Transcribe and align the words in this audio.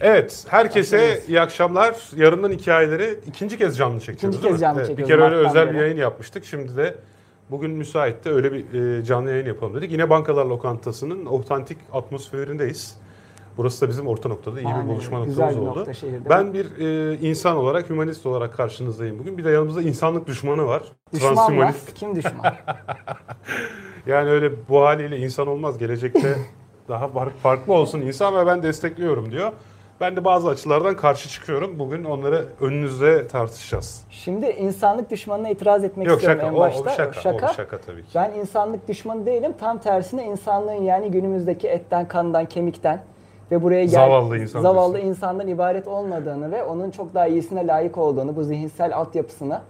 Evet, 0.00 0.44
herkese 0.48 1.22
iyi 1.28 1.40
akşamlar. 1.40 1.96
Yarından 2.16 2.50
hikayeleri 2.50 3.18
ikinci 3.26 3.58
kez 3.58 3.76
canlı 3.76 4.00
çekiyoruz 4.00 4.38
İkinci 4.38 4.52
kez 4.52 4.60
canlı 4.60 4.78
evet, 4.78 4.88
çekiyoruz. 4.88 5.10
Bir 5.12 5.18
kere 5.18 5.34
öyle 5.34 5.48
özel 5.48 5.66
beri. 5.66 5.74
bir 5.74 5.80
yayın 5.80 5.96
yapmıştık. 5.96 6.44
Şimdi 6.44 6.76
de 6.76 6.94
bugün 7.50 7.70
müsaitte 7.70 8.30
öyle 8.30 8.52
bir 8.52 8.98
e, 8.98 9.04
canlı 9.04 9.30
yayın 9.30 9.46
yapalım 9.46 9.74
dedik. 9.74 9.92
Yine 9.92 10.10
Bankalar 10.10 10.46
Lokantası'nın 10.46 11.26
otantik 11.26 11.78
atmosferindeyiz. 11.92 12.96
Burası 13.56 13.86
da 13.86 13.88
bizim 13.88 14.06
orta 14.06 14.28
noktada 14.28 14.60
iyi 14.60 14.66
Aynen, 14.66 14.84
bir 14.84 14.88
buluşma 14.88 15.18
noktamız 15.18 15.56
oldu. 15.56 15.78
Nokta 15.78 15.94
şehirde. 15.94 16.28
Ben 16.28 16.54
bir 16.54 16.66
e, 16.78 17.18
insan 17.18 17.56
olarak, 17.56 17.90
hümanist 17.90 18.26
olarak 18.26 18.54
karşınızdayım 18.54 19.18
bugün. 19.18 19.38
Bir 19.38 19.44
de 19.44 19.50
yanımızda 19.50 19.82
insanlık 19.82 20.26
düşmanı 20.26 20.66
var. 20.66 20.82
Düşman 21.12 21.54
mı? 21.54 21.70
Kim 21.94 22.16
düşman? 22.16 22.46
yani 24.06 24.30
öyle 24.30 24.68
bu 24.68 24.80
haliyle 24.80 25.18
insan 25.18 25.46
olmaz. 25.46 25.78
Gelecekte 25.78 26.36
daha 26.88 27.08
farklı 27.42 27.72
olsun 27.72 28.00
insan 28.00 28.36
ve 28.36 28.46
ben 28.46 28.62
destekliyorum 28.62 29.32
diyor. 29.32 29.52
Ben 30.00 30.16
de 30.16 30.24
bazı 30.24 30.48
açılardan 30.48 30.96
karşı 30.96 31.28
çıkıyorum. 31.28 31.78
Bugün 31.78 32.04
onları 32.04 32.46
önünüzde 32.60 33.26
tartışacağız. 33.26 34.04
Şimdi 34.10 34.46
insanlık 34.46 35.10
düşmanına 35.10 35.48
itiraz 35.48 35.84
etmek 35.84 36.08
Yok, 36.08 36.16
istiyorum 36.16 36.40
şaka, 36.40 36.52
en 36.52 36.60
başta. 36.60 36.90
O, 36.90 36.92
o 36.92 36.96
şaka, 36.96 37.20
şaka. 37.20 37.50
O 37.50 37.54
şaka 37.54 37.78
tabii 37.78 38.02
ki. 38.02 38.08
Ben 38.14 38.30
insanlık 38.30 38.88
düşmanı 38.88 39.26
değilim. 39.26 39.52
Tam 39.60 39.78
tersine 39.78 40.24
insanlığın 40.24 40.72
yani 40.82 41.10
günümüzdeki 41.10 41.68
etten, 41.68 42.08
kandan, 42.08 42.46
kemikten 42.46 43.02
ve 43.50 43.62
buraya 43.62 43.84
gel 43.84 43.90
zavallı, 43.90 44.38
insan 44.38 44.60
zavallı 44.60 45.00
insandan 45.00 45.48
ibaret 45.48 45.88
olmadığını 45.88 46.52
ve 46.52 46.64
onun 46.64 46.90
çok 46.90 47.14
daha 47.14 47.26
iyisine 47.26 47.66
layık 47.66 47.98
olduğunu, 47.98 48.36
bu 48.36 48.44
zihinsel 48.44 48.96
altyapısını 48.96 49.60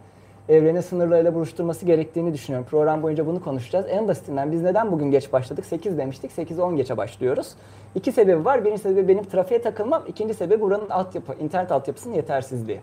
evrenin 0.51 0.81
sınırlarıyla 0.81 1.35
buluşturması 1.35 1.87
gerektiğini 1.87 2.35
düşünüyorum. 2.35 2.67
Program 2.71 3.03
boyunca 3.03 3.27
bunu 3.27 3.45
konuşacağız. 3.45 3.87
En 3.89 4.09
basitinden 4.09 4.53
biz 4.53 4.63
neden 4.63 4.93
bugün 4.93 5.11
geç 5.11 5.33
başladık? 5.33 5.65
8 5.65 5.99
demiştik. 5.99 6.31
8'e 6.31 6.63
10 6.63 6.77
geçe 6.77 6.97
başlıyoruz. 6.97 7.55
İki 7.95 8.13
sebebi 8.13 8.45
var. 8.45 8.65
Birinci 8.65 8.83
sebebi 8.83 9.09
benim 9.09 9.25
trafiğe 9.25 9.63
takılmam. 9.63 10.03
İkinci 10.09 10.35
sebebi 10.35 10.61
buranın 10.61 10.91
altyapı, 10.91 11.35
internet 11.43 11.73
altyapısının 11.73 12.15
yetersizliği. 12.15 12.81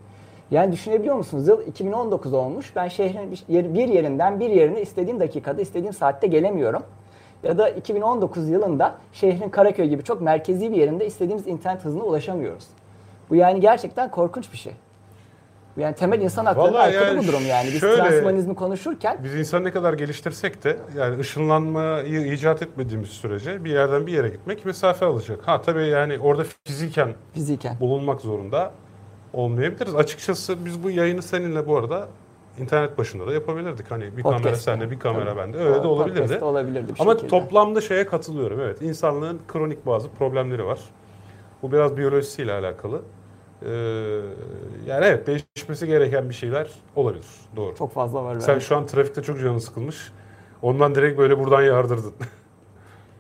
Yani 0.52 0.72
düşünebiliyor 0.72 1.16
musunuz? 1.16 1.48
Yıl 1.48 1.68
2019 1.68 2.34
olmuş. 2.34 2.76
Ben 2.76 2.88
şehrin 2.88 3.32
bir 3.50 3.88
yerinden 3.88 4.40
bir 4.40 4.50
yerine 4.50 4.82
istediğim 4.82 5.20
dakikada, 5.20 5.62
istediğim 5.62 5.94
saatte 5.94 6.28
gelemiyorum. 6.28 6.84
Ya 7.44 7.58
da 7.58 7.70
2019 7.70 8.50
yılında 8.50 8.96
şehrin 9.14 9.50
Karaköy 9.50 9.88
gibi 9.88 10.04
çok 10.04 10.22
merkezi 10.22 10.72
bir 10.72 10.78
yerinde 10.78 11.06
istediğimiz 11.06 11.48
internet 11.48 11.86
hızına 11.86 12.04
ulaşamıyoruz. 12.04 12.68
Bu 13.30 13.36
yani 13.36 13.60
gerçekten 13.60 14.12
korkunç 14.12 14.52
bir 14.52 14.58
şey. 14.58 14.74
Yani 15.78 15.96
temel 15.96 16.22
insan 16.22 16.46
hakları 16.46 16.78
aykırı 16.78 17.04
yani 17.04 17.24
bu 17.24 17.28
durum 17.28 17.46
yani. 17.46 17.68
Biz 17.68 17.80
şöyle, 17.80 18.02
transhumanizmi 18.02 18.56
konuşurken... 18.56 19.18
Biz 19.24 19.36
insan 19.36 19.64
ne 19.64 19.72
kadar 19.72 19.94
geliştirsek 19.94 20.64
de 20.64 20.78
yani 20.98 21.20
ışınlanmayı 21.20 22.34
icat 22.34 22.62
etmediğimiz 22.62 23.10
sürece 23.10 23.64
bir 23.64 23.72
yerden 23.72 24.08
bir 24.08 24.14
yere 24.14 24.30
gitmek 24.30 24.66
mesafe 24.66 25.06
alacak. 25.06 25.48
Ha 25.48 25.62
tabii 25.62 25.88
yani 25.88 26.20
orada 26.20 26.44
fiziken, 26.64 27.16
fiziken. 27.34 27.80
bulunmak 27.80 28.22
zorunda 28.22 28.72
olmayabiliriz. 29.34 29.96
Açıkçası 29.96 30.66
biz 30.66 30.84
bu 30.84 30.92
yayını 30.92 31.22
seninle 31.22 31.68
bu 31.68 31.78
arada 31.78 32.08
internet 32.60 32.98
başında 32.98 33.28
da 33.28 33.34
yapabilirdik. 33.34 33.92
Hani 33.92 34.18
bir 34.18 34.24
Podcast 34.24 34.44
kamera 34.44 34.56
sende, 34.56 34.92
bir 34.92 35.00
kamera 35.00 35.26
Tabii. 35.26 35.40
bende. 35.40 35.58
Öyle 35.58 35.84
de 35.84 35.88
olabilirdi. 35.88 36.44
olabilirdi 36.44 36.94
Ama 37.00 37.12
şekilde. 37.12 37.30
toplamda 37.30 37.82
şeye 37.82 38.06
katılıyorum. 38.06 38.60
Evet, 38.60 38.82
insanlığın 38.82 39.40
kronik 39.48 39.86
bazı 39.86 40.10
problemleri 40.10 40.66
var. 40.66 40.80
Bu 41.62 41.72
biraz 41.72 41.98
biyolojisiyle 41.98 42.54
alakalı. 42.54 43.02
Ee, 43.62 43.70
yani 44.88 45.06
evet 45.06 45.28
değişmesi 45.28 45.88
gereken 45.88 46.30
bir 46.30 46.34
şeyler 46.34 46.70
olabilir. 46.96 47.26
Doğru. 47.56 47.76
Çok 47.76 47.94
fazla 47.94 48.24
var. 48.24 48.40
Sen 48.40 48.60
şu 48.60 48.78
an 48.78 48.86
trafikte 48.86 49.22
çok 49.22 49.40
canın 49.40 49.58
sıkılmış. 49.58 50.12
Ondan 50.62 50.96
direkt 50.96 51.18
böyle 51.18 51.40
buradan 51.40 51.62
yardırdın. 51.62 52.14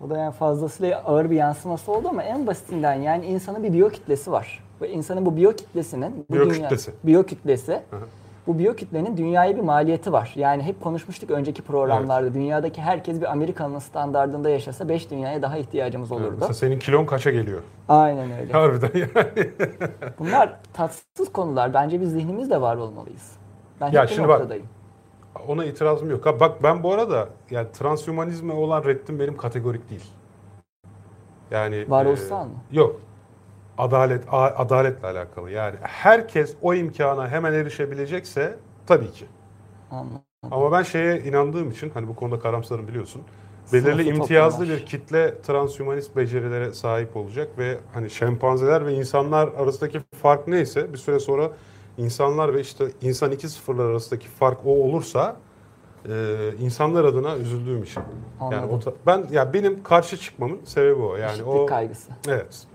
O 0.05 0.09
da 0.09 0.17
yani 0.17 0.33
fazlasıyla 0.33 1.03
ağır 1.03 1.29
bir 1.29 1.35
yansıması 1.35 1.91
oldu 1.91 2.07
ama 2.09 2.23
en 2.23 2.47
basitinden 2.47 2.93
yani 2.93 3.25
insanın 3.25 3.63
bir 3.63 3.73
biyo 3.73 3.89
kitlesi 3.89 4.31
var. 4.31 4.63
Ve 4.81 4.89
insanın 4.89 5.25
bu 5.25 5.37
biyo 5.37 5.53
kitlesinin 5.53 6.25
bu 6.29 6.33
biyo 6.33 6.49
kütlesi. 6.49 6.91
Biyo 7.03 7.23
kütlesi 7.23 7.81
bu 8.47 8.59
biyokütlenin 8.59 9.17
dünyaya 9.17 9.55
bir 9.55 9.61
maliyeti 9.61 10.11
var. 10.11 10.33
Yani 10.35 10.63
hep 10.63 10.81
konuşmuştuk 10.81 11.31
önceki 11.31 11.61
programlarda. 11.61 12.21
Evet. 12.21 12.33
Dünyadaki 12.33 12.81
herkes 12.81 13.21
bir 13.21 13.31
Amerikan'ın 13.31 13.79
standartında 13.79 14.49
yaşasa 14.49 14.89
5 14.89 15.11
dünyaya 15.11 15.41
daha 15.41 15.57
ihtiyacımız 15.57 16.11
olurdu. 16.11 16.27
Evet, 16.27 16.37
mesela 16.39 16.53
senin 16.53 16.79
kilon 16.79 17.05
kaça 17.05 17.31
geliyor? 17.31 17.61
Aynen 17.89 18.31
öyle. 18.31 18.53
Harbiden 18.53 18.99
yani. 18.99 19.51
Bunlar 20.19 20.59
tatsız 20.73 21.31
konular. 21.33 21.73
Bence 21.73 22.01
biz 22.01 22.11
zihnimizde 22.11 22.61
var 22.61 22.77
olmalıyız. 22.77 23.31
Ben 23.81 23.91
ya 23.91 24.07
şimdi 24.07 24.27
noktadayım. 24.27 24.65
Bak, 25.35 25.49
ona 25.49 25.65
itirazım 25.65 26.09
yok. 26.09 26.25
bak 26.39 26.63
ben 26.63 26.83
bu 26.83 26.93
arada 26.93 27.29
yani 27.51 27.67
transhumanizme 27.71 28.53
olan 28.53 28.83
reddim 28.83 29.19
benim 29.19 29.37
kategorik 29.37 29.89
değil. 29.89 30.05
Yani 31.51 31.85
varoluşsal 31.89 32.45
e, 32.45 32.49
mı? 32.49 32.55
Yok 32.71 33.01
adalet 33.77 34.23
adaletle 34.31 35.07
alakalı. 35.07 35.51
Yani 35.51 35.75
herkes 35.81 36.55
o 36.61 36.73
imkana 36.73 37.29
hemen 37.29 37.53
erişebilecekse 37.53 38.55
tabii 38.87 39.11
ki. 39.11 39.25
Anladım. 39.91 40.21
Ama 40.51 40.71
ben 40.71 40.83
şeye 40.83 41.19
inandığım 41.19 41.71
için 41.71 41.89
hani 41.89 42.07
bu 42.07 42.15
konuda 42.15 42.39
karamsarım 42.39 42.87
biliyorsun. 42.87 43.21
Belirli 43.73 44.03
Sınıfı 44.03 44.03
imtiyazlı 44.03 44.57
toplumlar. 44.57 44.81
bir 44.81 44.85
kitle 44.85 45.41
transhumanist 45.41 46.15
becerilere 46.15 46.73
sahip 46.73 47.17
olacak 47.17 47.47
ve 47.57 47.77
hani 47.93 48.09
şempanzeler 48.09 48.85
ve 48.85 48.93
insanlar 48.93 49.47
arasındaki 49.47 49.99
fark 50.21 50.47
neyse 50.47 50.93
bir 50.93 50.97
süre 50.97 51.19
sonra 51.19 51.51
insanlar 51.97 52.53
ve 52.53 52.61
işte 52.61 52.85
insan 53.01 53.31
iki 53.31 53.49
sıfırlar 53.49 53.85
arasındaki 53.85 54.27
fark 54.27 54.57
o 54.65 54.69
olursa 54.69 55.35
e, 56.09 56.35
insanlar 56.59 57.05
adına 57.05 57.37
üzüldüğüm 57.37 57.83
için. 57.83 58.03
Anladım. 58.39 58.59
Yani 58.59 58.71
o, 58.87 58.93
ben 59.05 59.27
ya 59.31 59.53
benim 59.53 59.83
karşı 59.83 60.17
çıkmamın 60.17 60.59
sebebi 60.65 61.01
o. 61.01 61.15
Yani 61.15 61.31
Eşitlik 61.31 61.47
o 61.47 61.65
kaygısı. 61.65 62.11
Evet. 62.27 62.67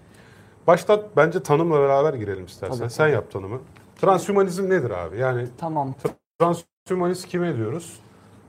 Baştan 0.67 1.03
bence 1.17 1.43
tanımla 1.43 1.81
beraber 1.81 2.15
girelim 2.15 2.45
istersen. 2.45 2.79
Tabii, 2.79 2.91
Sen 2.91 3.05
tabii. 3.05 3.15
yap 3.15 3.31
tanımı. 3.31 3.61
Transhümanizm 4.01 4.71
nedir 4.71 4.91
abi? 4.91 5.19
Yani 5.19 5.47
tamam. 5.59 5.95
transhümanist 6.39 7.29
kime 7.29 7.57
diyoruz? 7.57 8.01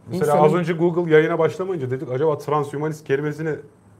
Mesela 0.07 0.25
İnsanın... 0.34 0.46
az 0.46 0.53
önce 0.53 0.74
Google 0.74 1.13
yayına 1.13 1.40
başlamayınca 1.40 1.91
dedik 1.91 2.12
acaba 2.12 2.38
transhümanist 2.38 3.07
kelimesini 3.07 3.56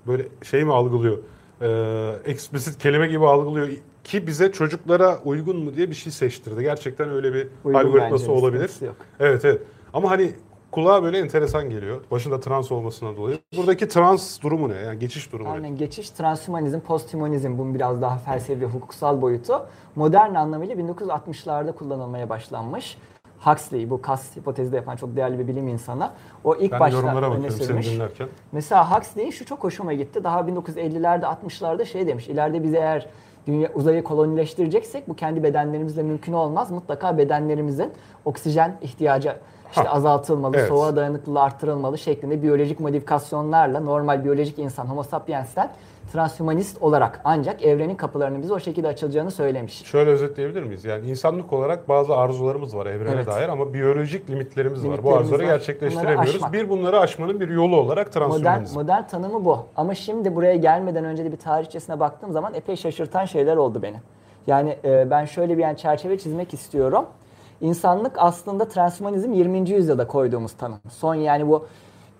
böyle 0.08 0.28
şey 0.44 0.64
mi 0.64 0.74
algılıyor? 0.74 1.18
Ee, 1.62 2.16
explicit 2.26 2.78
kelime 2.78 3.08
gibi 3.08 3.26
algılıyor 3.26 3.70
ki 4.04 4.28
bize 4.28 4.52
çocuklara 4.52 5.20
uygun 5.26 5.58
mu 5.58 5.76
diye 5.76 5.90
bir 5.90 5.96
şey 5.96 6.12
seçtirdi. 6.12 6.64
Gerçekten 6.64 7.10
öyle 7.10 7.34
bir 7.34 7.48
uygun 7.64 7.80
algoritması 7.80 8.32
olabilir. 8.32 8.72
Yok. 8.82 8.96
Evet 9.20 9.46
evet. 9.46 9.62
Ama 9.94 10.10
hani 10.12 10.32
kulağa 10.74 11.04
böyle 11.04 11.18
enteresan 11.18 11.70
geliyor. 11.70 12.02
Başında 12.12 12.40
trans 12.40 12.72
olmasına 12.72 13.18
dolayı. 13.18 13.40
Buradaki 13.58 13.88
trans 13.88 14.42
durumu 14.42 14.70
ne? 14.70 14.76
Yani 14.76 15.00
geçiş 15.00 15.32
durumu 15.32 15.52
Aynen, 15.52 15.72
ne? 15.72 15.76
geçiş, 15.76 16.10
transhumanizm, 16.10 16.80
posthumanizm 16.80 17.58
bunun 17.58 17.76
biraz 17.76 18.02
daha 18.02 18.18
felsefi, 18.18 18.66
hukuksal 18.66 19.22
boyutu. 19.22 19.66
Modern 19.96 20.36
anlamıyla 20.36 20.76
1960'larda 20.76 21.72
kullanılmaya 21.72 22.30
başlanmış. 22.30 22.98
Huxley 23.40 23.90
bu 23.90 24.02
kas 24.02 24.38
hipotezi 24.38 24.72
de 24.72 24.76
yapan 24.76 24.96
çok 24.96 25.16
değerli 25.16 25.40
bir 25.40 25.48
bilim 25.48 25.68
insanı. 25.68 26.10
O 26.44 26.56
ilk 26.56 26.72
ben 26.72 26.80
başta 26.80 27.32
öne 27.32 27.52
sürmüş. 27.52 27.88
Mesela 28.52 28.98
Huxley'in 28.98 29.32
şu 29.32 29.46
çok 29.46 29.64
hoşuma 29.64 29.94
gitti. 29.94 30.24
Daha 30.24 30.40
1950'lerde 30.40 31.24
60'larda 31.24 31.86
şey 31.86 32.08
demiş. 32.08 32.28
İleride 32.28 32.64
bize 32.64 32.78
eğer 32.78 33.08
dünya 33.48 33.70
uzayı 33.74 34.04
kolonileştireceksek 34.04 35.10
bu 35.10 35.16
kendi 35.16 35.44
bedenlerimizle 35.44 36.04
mümkün 36.04 36.34
olmaz. 36.34 36.72
Mutlaka 36.72 37.18
bedenlerimizin 37.18 37.92
oksijen 38.26 38.78
ihtiyacı 38.82 39.36
işte 39.78 39.90
azaltılmalı, 39.90 40.58
evet. 40.58 40.68
soğuğa 40.68 40.96
dayanıklılığı 40.96 41.42
artırılmalı 41.42 41.98
şeklinde 41.98 42.44
biyolojik 42.44 42.80
modifikasyonlarla 42.80 43.80
normal 43.80 44.24
biyolojik 44.24 44.60
insan 44.60 44.86
Homo 44.86 45.04
sapiens'ten 45.04 45.70
transhumanist 46.14 46.82
olarak 46.82 47.22
ancak 47.24 47.64
evrenin 47.64 47.96
kapılarının 47.96 48.42
bize 48.42 48.54
o 48.54 48.60
şekilde 48.60 48.88
açılacağını 48.88 49.32
söylemiş. 49.32 49.86
Şöyle 49.86 50.10
özetleyebilir 50.10 50.64
miyiz? 50.64 50.86
Yani 50.86 51.10
insanlık 51.10 51.54
olarak 51.54 51.90
bazı 51.90 52.16
arzularımız 52.16 52.76
var 52.76 52.86
evrene 52.86 53.16
evet. 53.16 53.28
dair 53.28 53.50
ama 53.50 53.74
biyolojik 53.74 54.30
limitlerimiz, 54.30 54.84
limitlerimiz 54.84 55.06
var. 55.06 55.12
Bu 55.12 55.18
arzuları 55.18 55.44
var. 55.44 55.48
gerçekleştiremiyoruz. 55.48 56.54
Bir 56.54 56.70
bunları 56.70 57.00
aşmanın 57.00 57.40
bir 57.40 57.50
yolu 57.50 57.76
olarak 57.76 58.14
transhumanizm. 58.14 58.76
Modern, 58.76 58.94
modern 58.94 59.08
tanımı 59.08 59.46
bu. 59.46 59.66
Ama 59.76 59.96
şimdi 59.96 60.36
buraya 60.36 60.56
gelmeden 60.56 61.06
önce 61.06 61.26
de 61.26 61.32
bir 61.32 61.38
tarihçesine 61.38 62.00
baktığım 62.00 62.32
zaman 62.32 62.54
epey 62.54 62.76
şaşırtan 62.76 63.26
şeyler 63.26 63.58
oldu 63.58 63.82
beni. 63.82 63.98
Yani 64.48 64.78
e, 64.84 65.10
ben 65.10 65.26
şöyle 65.26 65.58
bir 65.58 65.64
yani 65.64 65.78
çerçeve 65.78 66.18
çizmek 66.18 66.54
istiyorum. 66.54 67.06
İnsanlık 67.64 68.12
aslında 68.18 68.68
transhumanizm 68.68 69.34
20. 69.34 69.70
yüzyılda 69.70 70.08
koyduğumuz 70.08 70.54
tanım. 70.54 70.80
Son 70.90 71.16
yani 71.16 71.48
bu 71.48 71.68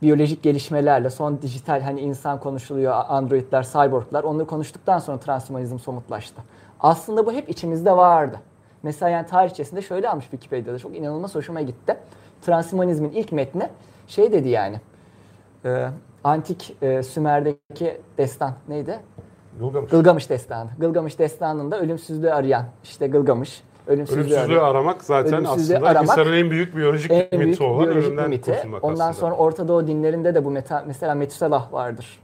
biyolojik 0.02 0.44
gelişmelerle, 0.44 1.10
son 1.10 1.42
dijital 1.42 1.82
hani 1.82 2.02
insan 2.02 2.40
konuşuluyor, 2.40 2.94
androidler, 3.08 3.64
cyborglar 3.64 4.24
onları 4.24 4.48
konuştuktan 4.48 5.00
sonra 5.00 5.18
transhumanizm 5.18 5.80
somutlaştı. 5.80 6.42
Aslında 6.80 7.26
bu 7.26 7.32
hep 7.32 7.50
içimizde 7.50 7.92
vardı. 7.92 8.40
Mesela 8.84 9.10
yani 9.10 9.28
tarihçesinde 9.28 9.82
şöyle 9.82 10.10
almış 10.10 10.26
Wikipedia'da 10.26 10.80
çok 10.80 10.96
inanılmaz 10.96 11.36
hoşuma 11.36 11.62
gitti. 11.62 11.98
Transhumanizmin 12.42 13.12
ilk 13.12 13.32
metni 13.32 13.70
şey 14.08 14.32
dedi 14.32 14.50
yani. 14.50 14.82
E, 15.66 15.88
antik 16.24 16.78
e, 16.82 17.04
Sümer'deki 17.04 18.02
destan 18.18 18.54
neydi? 18.68 19.00
Gılgamış. 19.60 19.92
Gılgamış 19.92 20.30
destanı. 20.30 20.70
Gılgamış 20.80 21.20
destanında 21.20 21.80
ölümsüzlüğü 21.80 22.32
arayan 22.32 22.66
işte 22.84 23.08
Gılgamış 23.08 23.64
Ölümsüzlüğü, 23.88 24.22
Ölümsüzlüğü 24.22 24.60
aramak 24.60 25.04
zaten 25.04 25.34
Ölümsüzlüğü 25.34 25.76
aslında 25.76 25.90
aramak, 25.90 26.04
insanın 26.04 26.34
en 26.34 26.52
büyük 26.52 26.78
biyolojik 26.78 27.12
en 27.12 27.28
büyük 27.32 27.46
miti 27.50 27.64
olan 27.64 27.88
ölümden 27.88 28.30
miti. 28.30 28.56
Ondan 28.82 29.10
aslında. 29.10 29.14
sonra 29.14 29.36
Orta 29.36 29.68
Doğu 29.68 29.88
dinlerinde 29.88 30.36
de 30.36 30.46
bu 30.46 30.52
meta, 30.52 30.84
mesela 30.88 31.16
Metuselah 31.16 31.74
vardır. 31.74 32.20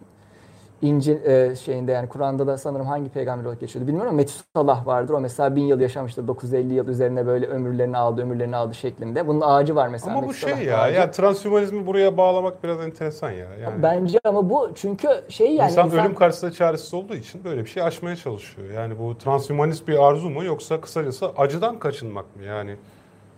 İncil 0.81 1.25
e, 1.25 1.55
şeyinde 1.55 1.91
yani 1.91 2.09
Kur'an'da 2.09 2.47
da 2.47 2.57
sanırım 2.57 2.85
hangi 2.85 3.09
peygamber 3.09 3.45
olarak 3.45 3.59
geçiyordu 3.59 3.87
bilmiyorum 3.87 4.09
ama 4.09 4.17
Metusallah 4.17 4.87
vardır. 4.87 5.13
O 5.13 5.19
mesela 5.19 5.55
bin 5.55 5.63
yıl 5.63 5.79
yaşamıştır. 5.79 6.27
950 6.27 6.73
yıl 6.73 6.87
üzerine 6.87 7.27
böyle 7.27 7.47
ömürlerini 7.47 7.97
aldı, 7.97 8.21
ömürlerini 8.21 8.55
aldı 8.55 8.75
şeklinde. 8.75 9.27
Bunun 9.27 9.41
ağacı 9.41 9.75
var 9.75 9.87
mesela. 9.87 10.17
Ama 10.17 10.27
bu 10.27 10.33
şey 10.33 10.57
ya, 10.57 10.79
ağacı. 10.79 10.95
ya 10.95 11.11
transhümanizmi 11.11 11.87
buraya 11.87 12.17
bağlamak 12.17 12.63
biraz 12.63 12.79
enteresan 12.79 13.31
ya. 13.31 13.47
Yani 13.63 13.83
Bence 13.83 14.19
ama 14.23 14.49
bu 14.49 14.71
çünkü 14.75 15.07
şey 15.29 15.55
yani 15.55 15.71
insan, 15.71 15.85
insan- 15.85 15.99
ölüm 15.99 16.15
karşısında 16.15 16.51
çaresiz 16.51 16.93
olduğu 16.93 17.15
için 17.15 17.43
böyle 17.43 17.65
bir 17.65 17.69
şey 17.69 17.83
aşmaya 17.83 18.15
çalışıyor. 18.15 18.69
Yani 18.69 18.99
bu 18.99 19.17
transhümanist 19.17 19.87
bir 19.87 20.07
arzu 20.07 20.29
mu 20.29 20.43
yoksa 20.43 20.81
kısacası 20.81 21.29
acıdan 21.37 21.79
kaçınmak 21.79 22.35
mı 22.35 22.43
yani? 22.43 22.75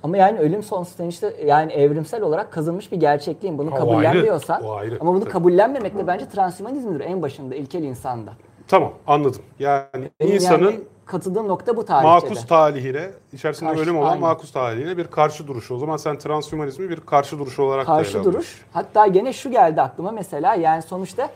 Ama 0.03 0.17
yani 0.17 0.39
ölüm 0.39 0.63
sonuçta 0.63 1.03
işte 1.03 1.33
yani 1.45 1.71
evrimsel 1.73 2.21
olarak 2.21 2.51
kazınmış 2.51 2.91
bir 2.91 2.97
gerçekliğin 2.97 3.57
bunu 3.57 3.69
kabullenmiyorsan 3.75 4.63
o 4.63 4.71
ayrı. 4.73 4.97
ama 4.99 5.13
bunu 5.13 5.19
Tabii. 5.19 5.29
kabullenmemek 5.31 5.97
de 5.97 6.07
bence 6.07 6.29
transhümanizmdir 6.29 6.99
en 6.99 7.21
başında 7.21 7.55
ilkel 7.55 7.83
insanda. 7.83 8.33
Tamam 8.67 8.93
anladım. 9.07 9.41
Yani 9.59 10.09
Benim 10.19 10.35
insanın 10.35 10.63
yani 10.65 10.79
katıldığım 11.05 11.47
nokta 11.47 11.77
bu 11.77 11.85
tarihçede. 11.85 12.29
makus 12.29 12.47
talihine, 12.47 13.09
içerisinde 13.33 13.69
Karşı- 13.69 13.83
ölüm 13.83 13.97
olan 13.97 14.07
aynen. 14.07 14.21
makus 14.21 14.51
talihine 14.51 14.97
bir 14.97 15.07
karşı 15.07 15.47
duruşu. 15.47 15.75
O 15.75 15.77
zaman 15.77 15.97
sen 15.97 16.17
transhümanizmi 16.17 16.89
bir 16.89 16.99
karşı 16.99 17.39
duruş 17.39 17.59
olarak 17.59 17.85
karşı 17.85 18.23
duruş. 18.23 18.65
Hatta 18.73 19.07
gene 19.07 19.33
şu 19.33 19.51
geldi 19.51 19.81
aklıma 19.81 20.11
mesela 20.11 20.55
yani 20.55 20.81
sonuçta 20.81 21.29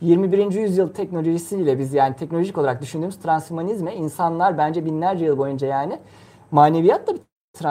21. 0.00 0.60
yüzyıl 0.60 0.88
teknolojisiyle 0.88 1.78
biz 1.78 1.94
yani 1.94 2.16
teknolojik 2.16 2.58
olarak 2.58 2.82
düşündüğümüz 2.82 3.18
transhümanizme 3.18 3.94
insanlar 3.94 4.58
bence 4.58 4.84
binlerce 4.84 5.24
yıl 5.24 5.38
boyunca 5.38 5.66
yani 5.66 5.98
maneviyat 6.50 7.06
da 7.06 7.14
bir 7.14 7.20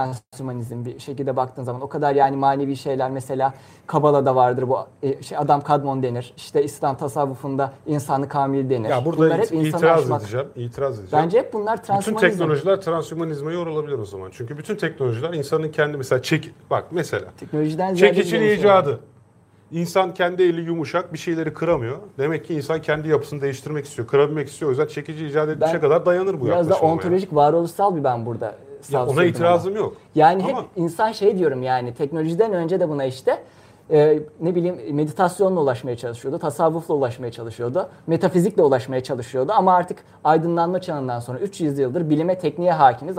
transhümanizm 0.04 0.86
bir 0.86 1.00
şekilde 1.00 1.36
baktığın 1.36 1.64
zaman 1.64 1.82
o 1.82 1.90
kadar 1.90 2.16
yani 2.16 2.36
manevi 2.36 2.76
şeyler 2.76 3.12
mesela 3.12 3.54
Kabala'da 3.88 4.36
vardır 4.36 4.70
bu 4.70 4.78
e, 5.04 5.24
şey 5.24 5.38
adam 5.38 5.62
kadmon 5.62 6.04
denir. 6.04 6.34
İşte 6.38 6.64
İslam 6.64 6.98
tasavvufunda 6.98 7.74
insanı 7.88 8.28
kamil 8.28 8.70
denir. 8.70 8.90
Ya 8.90 9.06
burada 9.06 9.18
bunlar 9.26 9.40
hep 9.40 9.54
itiraz 9.54 9.84
aşmak. 10.04 10.22
edeceğim. 10.22 10.48
İtiraz 10.56 11.00
edeceğim. 11.00 11.26
Bence 11.26 11.40
hep 11.40 11.54
bunlar 11.54 11.78
bütün 11.78 11.88
transhümanizm. 11.88 12.30
teknolojiler 12.30 12.82
transhümanizme 12.82 13.54
yorulabilir 13.54 14.00
o 14.00 14.06
zaman. 14.06 14.30
Çünkü 14.34 14.58
bütün 14.58 14.76
teknolojiler 14.76 15.34
insanın 15.34 15.70
kendi 15.70 15.98
mesela 15.98 16.22
çek 16.22 16.52
bak 16.70 16.86
mesela 16.92 17.26
Teknolojiden 17.40 17.96
var. 18.54 18.60
icadı. 18.60 19.00
İnsan 19.72 20.14
kendi 20.14 20.44
eli 20.44 20.62
yumuşak 20.62 21.14
bir 21.14 21.18
şeyleri 21.18 21.54
kıramıyor. 21.54 21.98
Demek 22.18 22.46
ki 22.46 22.54
insan 22.54 22.82
kendi 22.82 23.08
yapısını 23.10 23.42
değiştirmek 23.42 23.86
istiyor, 23.86 24.08
kırabilmek 24.08 24.48
istiyor. 24.50 24.70
O 24.70 24.72
yüzden 24.72 24.88
çekici 24.88 25.28
icat 25.28 25.50
Ben 25.62 25.82
kadar 25.82 26.06
dayanır 26.06 26.42
bu 26.42 26.46
Biraz 26.46 26.70
da 26.70 26.74
yaklaşım. 26.74 26.90
ontolojik 26.98 27.36
varoluşsal 27.36 27.96
bir 27.96 28.04
ben 28.04 28.26
burada 28.26 28.56
Ya 28.92 29.04
ona 29.04 29.12
ama. 29.12 29.24
itirazım 29.24 29.76
yok. 29.76 29.94
Yani 30.16 30.44
Ama- 30.44 30.62
hep 30.62 30.66
insan 30.76 31.12
şey 31.12 31.38
diyorum 31.38 31.64
yani 31.64 31.94
teknolojiden 31.94 32.54
önce 32.54 32.80
de 32.80 32.90
buna 32.90 33.06
işte 33.06 33.44
e, 33.92 34.20
ne 34.42 34.56
bileyim 34.56 34.96
meditasyonla 34.96 35.60
ulaşmaya 35.62 35.98
çalışıyordu, 35.98 36.40
tasavvufla 36.40 36.94
ulaşmaya 36.94 37.32
çalışıyordu, 37.32 37.90
metafizikle 38.08 38.62
ulaşmaya 38.64 39.04
çalışıyordu 39.04 39.52
ama 39.56 39.74
artık 39.74 39.98
aydınlanma 40.24 40.82
çağından 40.82 41.20
sonra 41.20 41.40
300 41.40 41.80
yıldır 41.80 42.10
bilime, 42.10 42.40
tekniğe 42.40 42.72
hakimiz. 42.72 43.18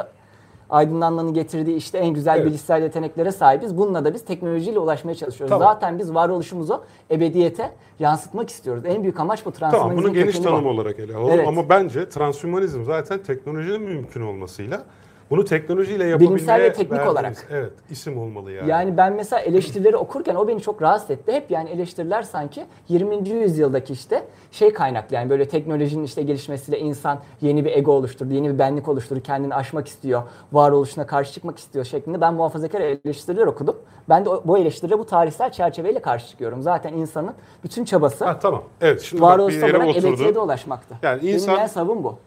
Aydınlanmanın 0.71 1.35
getirdiği 1.35 1.77
işte 1.77 1.99
en 1.99 2.09
güzel 2.15 2.37
Evet. 2.37 2.47
bilişsel 2.47 2.83
yeteneklere 2.83 3.33
sahibiz. 3.33 3.79
Bununla 3.79 4.05
da 4.05 4.15
biz 4.15 4.25
teknolojiyle 4.25 4.79
ulaşmaya 4.79 5.15
çalışıyoruz. 5.15 5.51
Tamam. 5.51 5.69
Zaten 5.75 5.99
biz 5.99 6.15
varoluşumuzu 6.15 6.83
ebediyete 7.11 7.71
yansıtmak 7.99 8.51
istiyoruz. 8.51 8.85
En 8.87 9.03
büyük 9.03 9.21
amaç 9.21 9.47
bu 9.47 9.53
Tamam 9.53 9.71
transhumanizmin 9.71 10.05
bunu 10.05 10.15
geniş 10.15 10.37
kökeni 10.37 10.53
bu. 10.53 10.57
tanım 10.57 10.67
olarak 10.67 10.99
ele 10.99 11.17
alalım 11.17 11.31
Evet. 11.35 11.49
ama 11.49 11.69
bence 11.69 12.09
transhümanizm 12.09 12.85
zaten 12.85 13.19
teknolojinin 13.23 13.83
mümkün 13.83 14.21
olmasıyla 14.23 14.83
bunu 15.31 15.45
teknolojiyle 15.45 16.05
yapabilmeye 16.05 16.37
Bilimsel 16.37 16.61
ve 16.63 16.73
teknik 16.73 16.93
verdiğimiz- 17.01 17.13
olarak. 17.13 17.47
Evet 17.51 17.73
isim 17.91 18.19
olmalı 18.19 18.53
yani. 18.53 18.71
Yani 18.71 18.97
ben 18.97 19.13
mesela 19.13 19.41
eleştirileri 19.41 19.97
okurken 19.97 20.35
o 20.35 20.49
beni 20.49 20.61
çok 20.63 20.83
rahatsız 20.83 21.11
etti. 21.11 21.33
Hep 21.33 21.51
yani 21.51 21.71
eleştiriler 21.71 22.23
sanki 22.23 22.65
20. 22.89 23.29
yüzyıldaki 23.29 23.93
işte 23.93 24.25
şey 24.51 24.73
kaynaklı 24.73 25.17
yani 25.17 25.31
böyle 25.31 25.49
teknolojinin 25.49 26.05
işte 26.05 26.23
gelişmesiyle 26.23 26.79
insan 26.79 27.19
yeni 27.41 27.65
bir 27.65 27.73
ego 27.73 27.93
oluşturdu, 27.93 28.35
yeni 28.35 28.53
bir 28.55 28.59
benlik 28.59 28.89
oluşturdu, 28.89 29.21
kendini 29.23 29.55
aşmak 29.55 29.89
istiyor, 29.89 30.23
varoluşuna 30.53 31.07
karşı 31.07 31.33
çıkmak 31.33 31.59
istiyor 31.59 31.85
şeklinde 31.85 32.21
ben 32.21 32.35
muhafazakar 32.35 32.81
eleştiriler 32.81 33.47
okudum. 33.47 33.77
Ben 34.09 34.25
de 34.25 34.29
bu 34.45 34.59
eleştirilere 34.59 34.99
bu 34.99 35.07
tarihsel 35.07 35.53
çerçeveyle 35.53 36.03
karşı 36.03 36.29
çıkıyorum. 36.29 36.63
Zaten 36.63 36.93
insanın 36.93 37.33
bütün 37.65 37.85
çabası 37.85 38.25
Ha, 38.25 38.39
tamam. 38.39 38.63
Evet 38.81 39.01
şimdi 39.03 39.23
varoluşsal 39.23 39.69
olarak 39.71 39.89
oturdu. 39.97 40.41
ulaşmaktı. 40.41 40.95
Yani 41.03 41.23
Benim 41.23 41.35
insan- 41.35 41.57
yani 41.57 41.69
savım 41.69 42.05
bu. 42.05 42.19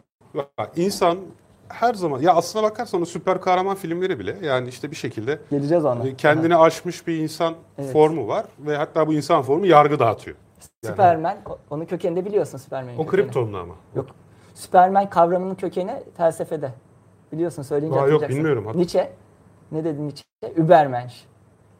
Bak, 0.57 0.71
İnsan 0.75 1.17
her 1.73 1.93
zaman 1.93 2.19
ya 2.21 2.33
aslına 2.35 2.63
bakarsan 2.63 3.01
o 3.01 3.05
süper 3.05 3.41
kahraman 3.41 3.75
filmleri 3.75 4.19
bile 4.19 4.37
yani 4.41 4.69
işte 4.69 4.91
bir 4.91 4.95
şekilde 4.95 5.39
Geleceğiz 5.51 5.85
ona. 5.85 6.07
e, 6.07 6.15
kendini 6.15 6.55
aşmış 6.57 7.07
bir 7.07 7.17
insan 7.17 7.53
Evet. 7.77 7.93
formu 7.93 8.27
var 8.27 8.45
ve 8.59 8.77
hatta 8.77 9.07
bu 9.07 9.13
insan 9.13 9.41
formu 9.41 9.65
yargı 9.65 9.99
dağıtıyor. 9.99 10.37
Yani 10.83 10.91
Superman, 10.93 11.37
onun 11.69 11.85
kökeninde 11.85 12.25
biliyorsun 12.25 12.57
Superman'in 12.57 12.97
o. 12.97 13.05
Krypton'lu 13.05 13.57
ama. 13.57 13.73
Yok. 13.95 14.05
Superman 14.53 15.09
kavramının 15.09 15.55
kökeni 15.55 16.03
felsefede. 16.17 16.71
Biliyorsun 17.31 17.63
söyleyince 17.63 17.99
Aa, 18.01 18.07
yok, 18.07 18.29
bilmiyorum. 18.29 18.65
Hat- 18.67 18.75
Nietzsche. 18.75 19.11
Ne 19.71 19.83
dedi 19.83 20.03
Nietzsche? 20.03 20.23
Übermensch. 20.55 21.15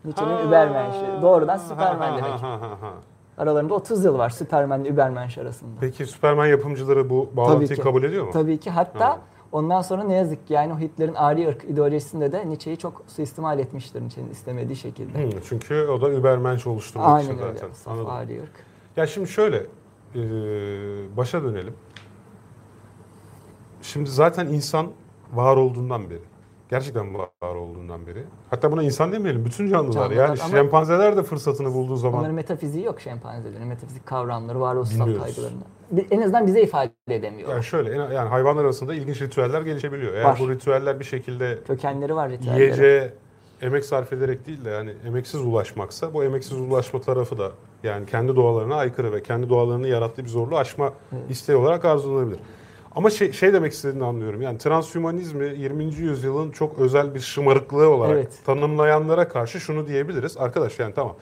Nietzsche'nin 0.06 0.36
Ha, 0.36 0.44
Übermensch'i. 0.44 1.22
Doğrudan 1.22 1.58
ha, 1.58 1.64
Superman 1.64 2.12
ha, 2.12 2.18
demek. 2.18 2.32
ha, 2.32 2.52
ha, 2.62 2.70
ha. 2.82 2.94
Aralarında 3.38 3.74
30 3.74 4.06
yıl 4.06 4.18
var 4.18 4.30
Superman 4.30 4.82
ile 4.84 4.90
Übermensch 4.90 5.38
arasında. 5.38 5.72
Peki 5.82 6.06
Superman 6.06 6.46
yapımcıları 6.48 7.10
bu 7.10 7.30
bağlantıyı 7.34 7.80
kabul 7.80 8.04
ediyor 8.04 8.26
mu? 8.26 8.32
Tabii 8.34 8.58
ki. 8.60 8.70
Hatta 8.70 9.08
Ha. 9.10 9.20
Ondan 9.54 9.82
sonra 9.82 10.04
ne 10.04 10.14
yazık 10.14 10.48
ki 10.48 10.54
yani 10.54 10.74
o 10.74 10.80
Hitler'in 10.80 11.14
ari 11.14 11.48
ırk 11.48 11.64
ideolojisinde 11.64 12.32
de 12.32 12.48
Nietzsche'yi 12.50 12.78
çok 12.78 13.04
suistimal 13.08 13.60
etmiştir 13.60 14.02
Nietzsche'nin 14.02 14.30
istemediği 14.30 14.76
şekilde. 14.76 15.24
Hı, 15.24 15.30
çünkü 15.50 15.88
o 15.88 16.02
da 16.02 16.10
Übermensch 16.10 16.68
oluşturmak 16.68 17.22
için 17.22 17.32
Aynen 17.32 17.44
öyle. 17.48 17.60
zaten. 17.60 17.92
Anladım. 17.92 18.10
ari 18.12 18.42
ırk. 18.44 18.66
Ya 18.98 19.08
şimdi 19.08 19.28
şöyle 19.28 19.58
e, 20.16 20.22
başa 21.18 21.44
dönelim. 21.44 21.74
Şimdi 23.82 24.10
zaten 24.10 24.48
insan 24.48 24.88
var 25.34 25.58
olduğundan 25.58 26.10
beri. 26.10 26.22
Gerçekten 26.74 27.14
var 27.14 27.56
olduğundan 27.56 28.08
beri. 28.08 28.24
Hatta 28.50 28.72
buna 28.72 28.84
insan 28.84 29.12
demeyelim. 29.12 29.46
Bütün 29.46 29.70
canlılar. 29.70 29.94
Canlılar 29.94 30.16
yani 30.28 30.42
ama- 30.42 30.52
şempanzeler 30.52 31.18
de 31.18 31.24
fırsatını 31.24 31.74
bulduğu 31.74 31.96
zaman. 31.96 32.20
Onların 32.20 32.36
metafiziği 32.36 32.86
yok 32.86 33.02
şempanzelerin. 33.02 33.68
Metafizik 33.68 34.06
kavramları, 34.06 34.60
varoluşsal 34.60 35.06
kaygılarını. 35.06 35.62
En 36.12 36.22
azından 36.22 36.48
bize 36.48 36.62
ifade 36.62 36.92
edemiyor. 37.10 37.50
Yani 37.50 37.64
şöyle 37.64 37.92
yani 37.92 38.30
hayvanlar 38.30 38.64
arasında 38.64 38.94
ilginç 38.94 39.22
ritüeller 39.22 39.62
gelişebiliyor. 39.62 40.14
Eğer 40.14 40.24
Var. 40.24 40.38
bu 40.40 40.50
ritüeller 40.50 41.00
bir 41.00 41.06
şekilde 41.06 41.60
Kökenleri 41.68 42.16
var 42.16 42.30
ritüellerin. 42.30 42.62
yiyeceğe 42.62 43.14
emek 43.62 43.86
sarf 43.86 44.14
ederek 44.14 44.48
değil 44.48 44.66
de 44.66 44.70
yani 44.70 44.94
emeksiz 45.08 45.42
ulaşmaksa 45.42 46.14
bu 46.14 46.24
emeksiz 46.24 46.54
ulaşma 46.60 47.02
tarafı 47.02 47.38
da 47.38 47.52
yani 47.84 48.06
kendi 48.06 48.36
doğalarına 48.36 48.76
aykırı 48.76 49.12
ve 49.14 49.24
kendi 49.24 49.50
doğalarını 49.50 49.88
yarattığı 49.88 50.24
bir 50.24 50.30
zorluğu 50.30 50.58
aşma 50.58 50.94
isteği 51.30 51.56
olarak 51.56 51.86
arzulanabilir. 51.86 52.40
Ama 52.96 53.10
şey, 53.10 53.32
şey 53.32 53.54
demek 53.54 53.74
istediğini 53.74 54.04
anlıyorum. 54.06 54.42
Yani 54.42 54.58
transhümanizmi 54.58 55.46
20. 55.58 55.84
yüzyılın 55.86 56.52
çok 56.52 56.80
özel 56.80 57.16
bir 57.16 57.20
şımarıklığı 57.20 57.90
olarak 57.90 58.14
Evet. 58.16 58.40
tanımlayanlara 58.46 59.28
karşı 59.28 59.60
şunu 59.60 59.88
diyebiliriz. 59.88 60.38
Arkadaş 60.38 60.80
yani 60.80 60.94
tamam 60.94 61.16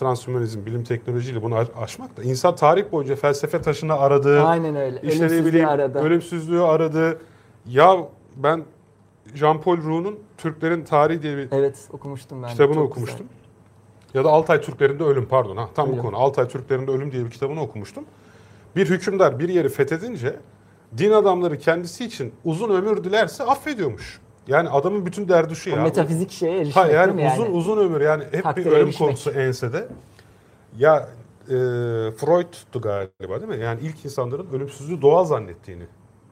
transhümanizm, 0.00 0.66
bilim 0.66 0.84
teknolojiyle 0.84 1.42
bunu 1.42 1.56
aş- 1.56 1.68
aşmak 1.82 2.16
da 2.16 2.22
insan 2.22 2.56
tarih 2.56 2.92
boyunca 2.92 3.16
felsefe 3.16 3.62
taşını 3.62 3.94
aradığı, 3.98 4.42
Aynen 4.42 4.76
öyle. 4.76 5.00
işte 5.02 5.18
Ölümsüzlüğü 5.24 5.46
bileyim 5.48 5.68
arada. 5.68 6.02
ölümsüzlüğü 6.02 6.62
aradı. 6.62 7.18
Ya 7.66 7.96
ben 8.36 8.64
Jean-Paul 9.34 9.76
Roux'un 9.76 10.18
Türklerin 10.38 10.84
Tarihi 10.84 11.22
diye 11.22 11.36
bir 11.36 11.48
Evet 11.52 11.88
okumuştum 11.92 12.42
ben. 12.42 12.48
kitabını 12.50 12.74
Çok 12.74 12.84
okumuştum. 12.84 13.26
Ya 14.14 14.24
da 14.24 14.28
Altay 14.30 14.60
Türklerinde 14.60 15.04
Ölüm 15.04 15.26
pardon 15.26 15.56
ha 15.56 15.68
tam 15.74 15.88
bu 15.88 15.92
Ölüm. 15.92 16.02
konu. 16.02 16.16
Altay 16.16 16.48
Türklerinde 16.48 16.90
Ölüm 16.90 17.12
diye 17.12 17.24
bir 17.24 17.30
kitabını 17.30 17.62
okumuştum. 17.62 18.04
Bir 18.76 18.90
hükümdar 18.90 19.38
bir 19.38 19.48
yeri 19.48 19.68
fethedince 19.68 20.36
din 20.98 21.10
adamları 21.10 21.58
kendisi 21.58 22.04
için 22.04 22.32
uzun 22.44 22.70
ömür 22.70 23.04
dilerse 23.04 23.44
affediyormuş. 23.44 24.20
Yani 24.48 24.68
adamın 24.68 25.06
bütün 25.06 25.28
derdi 25.28 25.56
şu. 25.56 25.72
O 25.72 25.76
ya. 25.76 25.82
metafizik 25.82 26.30
şeye 26.30 26.56
erişmek 26.56 26.76
Ha 26.76 26.84
değil 26.84 26.94
yani 26.94 27.12
mi 27.12 27.30
uzun 27.34 27.52
uzun 27.52 27.78
ömür 27.78 28.00
yani 28.00 28.24
hep 28.32 28.42
Takdire 28.44 28.64
bir 28.66 28.70
ölüm 28.70 28.86
erişmek. 28.86 29.08
konusu 29.08 29.30
ensede. 29.30 29.88
Ya 30.78 31.08
e, 31.48 31.54
Freud'tu 32.16 32.80
galiba 32.80 33.40
değil 33.40 33.48
mi? 33.58 33.64
Yani 33.64 33.80
ilk 33.82 34.04
insanların 34.04 34.46
ölümsüzlüğü 34.52 35.02
doğal 35.02 35.24
zannettiğini 35.24 35.82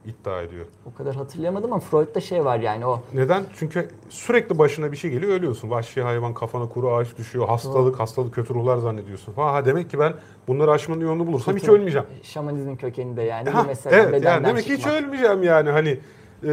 iddia 0.09 0.41
ediyor. 0.41 0.65
O 0.85 0.97
kadar 0.97 1.15
hatırlayamadım 1.15 1.73
ama 1.73 1.79
Freud'da 1.81 2.21
şey 2.21 2.45
var 2.45 2.59
yani 2.59 2.85
o 2.85 3.01
Neden? 3.13 3.43
Çünkü 3.59 3.89
sürekli 4.09 4.57
başına 4.59 4.91
bir 4.91 4.97
şey 4.97 5.11
geliyor 5.11 5.31
ölüyorsun. 5.31 5.69
Vahşi 5.69 6.01
hayvan 6.01 6.33
kafana 6.33 6.69
kuru 6.69 6.95
ağaç 6.95 7.17
düşüyor. 7.17 7.47
Hastalık, 7.47 7.99
hastalık 7.99 8.33
kötü 8.33 8.53
ruhlar 8.53 8.77
zannediyorsun. 8.77 9.33
Ha, 9.33 9.53
ha 9.53 9.65
demek 9.65 9.89
ki 9.89 9.99
ben 9.99 10.13
bunları 10.47 10.71
aşmanın 10.71 11.01
yolunu 11.01 11.27
bulursam 11.27 11.55
hiç 11.55 11.61
Kötü- 11.61 11.73
ölmeyeceğim. 11.73 12.07
Şamanizmin 12.23 12.75
kökeninde 12.75 13.21
yani. 13.21 13.49
Ha, 13.49 13.63
Bu 13.63 13.67
mesela 13.67 13.95
evet 13.95 14.13
bedenden 14.13 14.31
yani 14.31 14.47
demek 14.47 14.65
ki 14.65 14.73
hiç 14.73 14.87
ölmeyeceğim 14.87 15.43
yani 15.43 15.69
hani 15.69 15.99
e, 16.43 16.51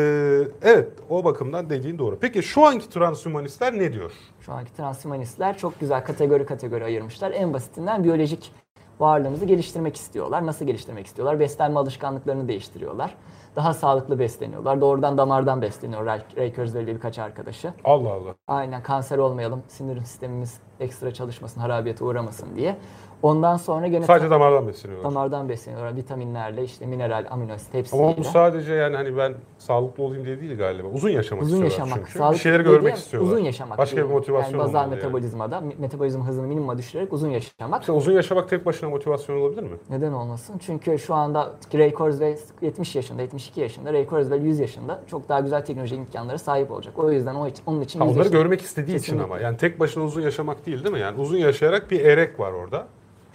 evet 0.62 0.88
o 1.10 1.24
bakımdan 1.24 1.70
dediğin 1.70 1.98
doğru. 1.98 2.18
Peki 2.20 2.42
şu 2.42 2.64
anki 2.64 2.90
transhümanistler 2.90 3.78
ne 3.78 3.92
diyor? 3.92 4.12
Şu 4.40 4.52
anki 4.52 4.76
transhumanistler 4.76 5.58
çok 5.58 5.80
güzel 5.80 6.04
kategori 6.04 6.46
kategori 6.46 6.84
ayırmışlar. 6.84 7.30
En 7.30 7.52
basitinden 7.52 8.04
biyolojik 8.04 8.52
varlığımızı 9.00 9.44
geliştirmek 9.44 9.96
istiyorlar. 9.96 10.46
Nasıl 10.46 10.64
geliştirmek 10.64 11.06
istiyorlar? 11.06 11.40
Beslenme 11.40 11.78
alışkanlıklarını 11.78 12.48
değiştiriyorlar. 12.48 13.14
Daha 13.56 13.74
sağlıklı 13.74 14.18
besleniyorlar. 14.18 14.80
Doğrudan 14.80 15.18
damardan 15.18 15.62
besleniyor 15.62 16.06
Ray, 16.06 16.52
Kurzweil 16.54 16.86
birkaç 16.86 17.18
arkadaşı. 17.18 17.72
Allah 17.84 18.12
Allah. 18.12 18.34
Aynen 18.48 18.82
kanser 18.82 19.18
olmayalım, 19.18 19.62
sinir 19.68 20.00
sistemimiz 20.04 20.60
ekstra 20.80 21.14
çalışmasın, 21.14 21.60
harabiyete 21.60 22.04
uğramasın 22.04 22.56
diye. 22.56 22.76
Ondan 23.22 23.56
sonra 23.56 23.86
gene 23.86 24.04
Sadece 24.04 24.30
damardan 24.30 24.68
besleniyorlar. 24.68 25.10
damardan 25.10 25.48
besleniyorlar. 25.48 25.96
Vitaminlerle, 25.96 26.64
işte 26.64 26.86
mineral, 26.86 27.26
amino 27.30 27.52
asit 27.52 27.74
hepsiyle. 27.74 28.02
Ama 28.04 28.16
bu 28.16 28.24
sadece 28.24 28.74
yani 28.74 28.96
hani 28.96 29.16
ben 29.16 29.34
sağlıklı 29.58 30.02
olayım 30.02 30.24
diye 30.24 30.40
değil 30.40 30.58
galiba. 30.58 30.88
Uzun 30.88 31.08
yaşamak 31.08 31.44
uzun 31.44 31.56
istiyorlar 31.64 31.86
yaşamak, 31.86 32.06
çünkü. 32.06 32.18
sağlıklı 32.18 32.34
bir 32.34 32.40
şeyleri 32.40 32.62
görmek 32.62 32.96
istiyorlar. 32.96 33.30
Uzun 33.32 33.44
yaşamak. 33.44 33.78
Başka 33.78 33.96
bir 33.96 34.02
motivasyon 34.02 34.50
yani 34.52 34.58
bazal 34.58 34.78
olmalı 34.80 34.90
yani. 34.94 34.94
metabolizmada, 34.94 35.62
metabolizm 35.78 36.22
hızını 36.22 36.46
minimuma 36.46 36.78
düşürerek 36.78 37.12
uzun 37.12 37.30
yaşamak. 37.30 37.80
İşte 37.80 37.92
uzun 37.92 38.12
yaşamak 38.12 38.48
tek 38.48 38.66
başına 38.66 38.90
motivasyon 38.90 39.40
olabilir 39.40 39.62
mi? 39.62 39.76
Neden 39.90 40.12
olmasın? 40.12 40.58
Çünkü 40.66 40.98
şu 40.98 41.14
anda 41.14 41.52
Ray 41.74 41.92
Kurzweil 41.94 42.36
70 42.62 42.96
yaşında, 42.96 43.22
72 43.22 43.60
yaşında, 43.60 43.92
Ray 43.92 44.06
Kurzweil 44.06 44.42
100 44.42 44.58
yaşında 44.60 45.00
çok 45.10 45.28
daha 45.28 45.40
güzel 45.40 45.64
teknolojik 45.64 45.98
imkanlara 45.98 46.38
sahip 46.38 46.70
olacak. 46.70 46.98
O 46.98 47.12
yüzden 47.12 47.34
o 47.34 47.46
için, 47.48 47.62
onun 47.66 47.80
için 47.80 47.98
Ha, 48.00 48.04
100 48.04 48.12
onları 48.14 48.24
yaşında- 48.26 48.42
görmek 48.42 48.60
istediği 48.60 48.90
için 48.96 48.98
Kesinlikle. 48.98 49.24
ama. 49.24 49.38
Yani 49.38 49.56
tek 49.56 49.80
başına 49.80 50.04
uzun 50.04 50.22
yaşamak 50.22 50.66
değil 50.66 50.84
değil 50.84 50.94
mi? 50.94 51.00
Yani 51.00 51.20
uzun 51.20 51.36
yaşayarak 51.38 51.90
bir 51.90 52.04
erek 52.04 52.40
var 52.40 52.52
orada. 52.52 52.86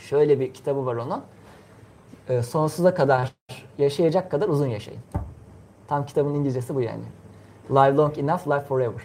Şöyle 0.09 0.39
bir 0.39 0.53
kitabı 0.53 0.85
var 0.85 0.95
onun. 0.95 1.21
Ee, 2.29 2.41
sonsuza 2.41 2.93
kadar 2.93 3.31
yaşayacak 3.77 4.31
kadar 4.31 4.49
uzun 4.49 4.67
yaşayın. 4.67 5.01
Tam 5.87 6.05
kitabın 6.05 6.33
İngilizcesi 6.33 6.75
bu 6.75 6.81
yani. 6.81 7.03
Live 7.71 7.95
long 7.95 8.17
enough, 8.17 8.47
live 8.47 8.59
forever. 8.61 9.01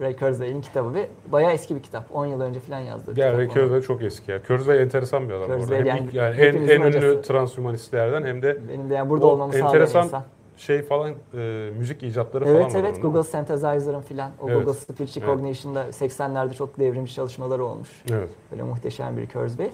Ray 0.00 0.16
Kurzweil'in 0.16 0.60
kitabı 0.60 0.94
ve 0.94 1.08
bayağı 1.32 1.52
eski 1.52 1.76
bir 1.76 1.82
kitap. 1.82 2.04
10 2.16 2.26
yıl 2.26 2.40
önce 2.40 2.60
falan 2.60 2.78
yazdığı 2.80 3.16
bir 3.16 3.20
Yani 3.20 3.36
Ray. 3.38 3.48
Kurzweil 3.48 3.82
çok 3.82 4.02
eski 4.02 4.30
ya. 4.32 4.42
Kurzweil 4.42 4.80
enteresan 4.80 5.28
bir 5.28 5.34
adam. 5.34 5.46
Kurzweil 5.58 5.86
yani 5.86 6.08
yani 6.12 6.36
en, 6.40 6.54
en 6.68 6.80
ünlü 6.80 7.22
transhumanistlerden 7.22 8.22
hem 8.24 8.42
de 8.42 8.58
Benim 8.68 8.90
de 8.90 8.94
yani 8.94 9.10
burada 9.10 9.26
olmamı 9.26 9.54
enteresan 9.54 10.04
insan. 10.04 10.22
şey 10.56 10.82
falan 10.82 11.14
e, 11.34 11.70
müzik 11.78 12.02
icatları 12.02 12.44
falan 12.44 12.56
Evet 12.56 12.74
var 12.74 12.80
evet 12.80 12.92
onun. 12.94 13.02
Google 13.02 13.22
Synthesizer'ın 13.22 14.00
filan 14.00 14.30
o 14.42 14.48
Evet. 14.50 14.64
Google 14.64 14.80
Speech 14.80 15.00
Evet. 15.00 15.28
Recognition'da 15.28 15.84
80'lerde 15.84 16.54
çok 16.54 16.78
devrimci 16.78 17.14
çalışmaları 17.14 17.64
olmuş. 17.64 17.88
Evet. 18.10 18.28
Böyle 18.52 18.62
muhteşem 18.62 19.16
bir 19.16 19.28
Kurzweil. 19.28 19.70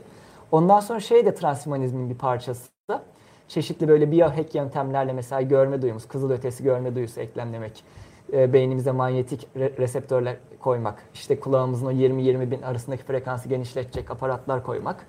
Ondan 0.53 0.81
sonra 0.81 1.01
şey 1.01 1.27
de 1.27 1.35
transhumanizmin 1.35 2.11
bir 2.11 2.19
parçası 2.19 2.77
çeşitli 3.49 3.89
böyle 3.89 4.13
biohack 4.13 4.55
yöntemlerle 4.55 5.13
mesela 5.13 5.43
görme 5.43 5.83
duyumuz, 5.83 6.09
kızıl 6.09 6.31
ötesi 6.31 6.65
görme 6.65 6.95
duyusu 6.95 7.21
eklemlemek, 7.21 7.85
e, 8.33 8.53
beynimize 8.53 8.93
manyetik 8.93 9.49
re- 9.57 9.79
reseptörler 9.79 10.37
koymak, 10.61 11.03
işte 11.15 11.41
kulağımızın 11.41 11.87
o 11.87 11.93
20-20 11.93 12.51
bin 12.51 12.63
arasındaki 12.63 13.03
frekansı 13.03 13.49
genişletecek 13.49 14.11
aparatlar 14.11 14.63
koymak. 14.63 15.07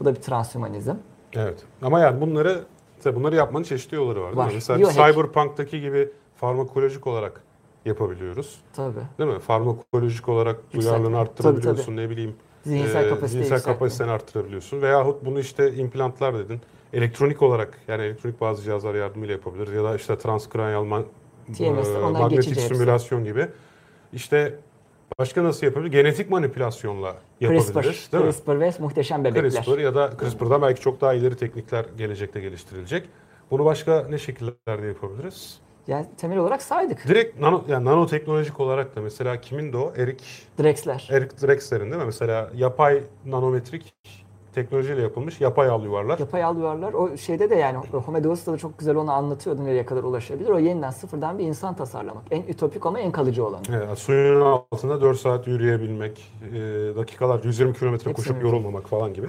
Bu 0.00 0.04
da 0.04 0.14
bir 0.14 0.20
transhumanizm. 0.20 0.94
Evet. 1.34 1.62
Ama 1.82 2.00
yani 2.00 2.20
bunları 2.20 2.64
tabii 3.02 3.16
bunları 3.16 3.36
yapmanın 3.36 3.64
çeşitli 3.64 3.94
yolları 3.94 4.22
var. 4.22 4.32
Var. 4.32 4.50
Mesela 4.54 4.78
Biohack. 4.78 4.96
Cyberpunk'taki 4.96 5.80
gibi 5.80 6.12
farmakolojik 6.36 7.06
olarak 7.06 7.42
yapabiliyoruz. 7.84 8.60
Tabii. 8.72 9.00
Değil 9.18 9.30
mi? 9.30 9.38
Farmakolojik 9.38 10.28
olarak 10.28 10.72
duyarlılığını 10.72 11.04
Tabii, 11.04 11.16
arttırabiliyorsun. 11.16 11.96
Ne 11.96 12.10
bileyim 12.10 12.36
Zihinsel 12.64 13.04
e, 13.04 13.08
kapasiteyi 13.08 13.28
zihinsel 13.30 13.40
yükseltme. 13.56 13.72
kapasiteni 13.72 14.10
arttırabiliyorsun. 14.10 14.82
Veyahut 14.82 15.24
bunu 15.24 15.40
işte 15.40 15.74
implantlar 15.74 16.38
dedin. 16.38 16.60
Elektronik 16.92 17.42
olarak 17.42 17.78
yani 17.88 18.02
elektronik 18.02 18.40
bazı 18.40 18.62
cihazlar 18.62 18.94
yardımıyla 18.94 19.32
yapabilir. 19.34 19.72
Ya 19.72 19.84
da 19.84 19.96
işte 19.96 20.18
transkranyal 20.18 20.84
ma- 20.84 21.04
TMS, 21.56 21.88
e, 21.88 21.98
magnetik 21.98 22.56
hepsi. 22.56 22.74
simülasyon 22.74 23.24
gibi. 23.24 23.46
İşte 24.12 24.58
başka 25.18 25.44
nasıl 25.44 25.66
yapabilir? 25.66 25.90
Genetik 25.92 26.30
manipülasyonla 26.30 27.16
yapabilir. 27.40 27.82
CRISPR, 27.82 28.12
değil 28.12 28.24
mi? 28.24 28.30
CRISPR 28.32 28.60
ve 28.60 28.72
muhteşem 28.78 29.24
bebekler. 29.24 29.50
CRISPR 29.50 29.78
ya 29.78 29.94
da 29.94 30.10
CRISPR'dan 30.20 30.62
belki 30.62 30.80
çok 30.80 31.00
daha 31.00 31.14
ileri 31.14 31.36
teknikler 31.36 31.86
gelecekte 31.98 32.40
geliştirilecek. 32.40 33.08
Bunu 33.50 33.64
başka 33.64 34.06
ne 34.10 34.18
şekillerde 34.18 34.86
yapabiliriz? 34.86 35.58
Yani 35.88 36.06
temel 36.16 36.38
olarak 36.38 36.62
saydık. 36.62 37.08
Direkt 37.08 37.40
nano, 37.40 37.64
yani 37.68 37.84
nanoteknolojik 37.84 38.60
olarak 38.60 38.96
da 38.96 39.00
mesela 39.00 39.40
kimin 39.40 39.72
de 39.72 39.76
o? 39.76 39.92
Eric, 39.96 40.24
Drexler. 40.62 41.08
Eric 41.10 41.30
Drexler'in 41.42 41.84
değil 41.90 42.02
mi? 42.02 42.06
Mesela 42.06 42.50
yapay 42.54 43.02
nanometrik 43.26 43.94
teknolojiyle 44.54 45.02
yapılmış 45.02 45.40
yapay 45.40 45.68
al 45.68 45.84
yuvarlar. 45.84 46.18
Yapay 46.18 46.44
al 46.44 46.56
yuvarlar. 46.56 46.92
O 46.92 47.16
şeyde 47.16 47.50
de 47.50 47.54
yani 47.54 47.78
Homo 47.92 48.24
Deus'ta 48.24 48.52
da 48.52 48.58
çok 48.58 48.78
güzel 48.78 48.96
onu 48.96 49.12
anlatıyordu 49.12 49.64
nereye 49.64 49.86
kadar 49.86 50.02
ulaşabilir. 50.02 50.48
O 50.48 50.58
yeniden 50.58 50.90
sıfırdan 50.90 51.38
bir 51.38 51.44
insan 51.44 51.76
tasarlamak. 51.76 52.22
En 52.30 52.42
ütopik 52.42 52.86
ama 52.86 53.00
en 53.00 53.12
kalıcı 53.12 53.46
olanı. 53.46 53.62
Evet, 53.72 53.98
suyun 53.98 54.40
altında 54.40 55.00
4 55.00 55.18
saat 55.18 55.46
yürüyebilmek, 55.46 56.32
e, 56.54 56.56
dakikalar 56.96 57.44
120 57.44 57.74
kilometre 57.74 58.12
koşup 58.12 58.30
mümkün. 58.32 58.48
yorulmamak 58.48 58.88
falan 58.88 59.14
gibi. 59.14 59.26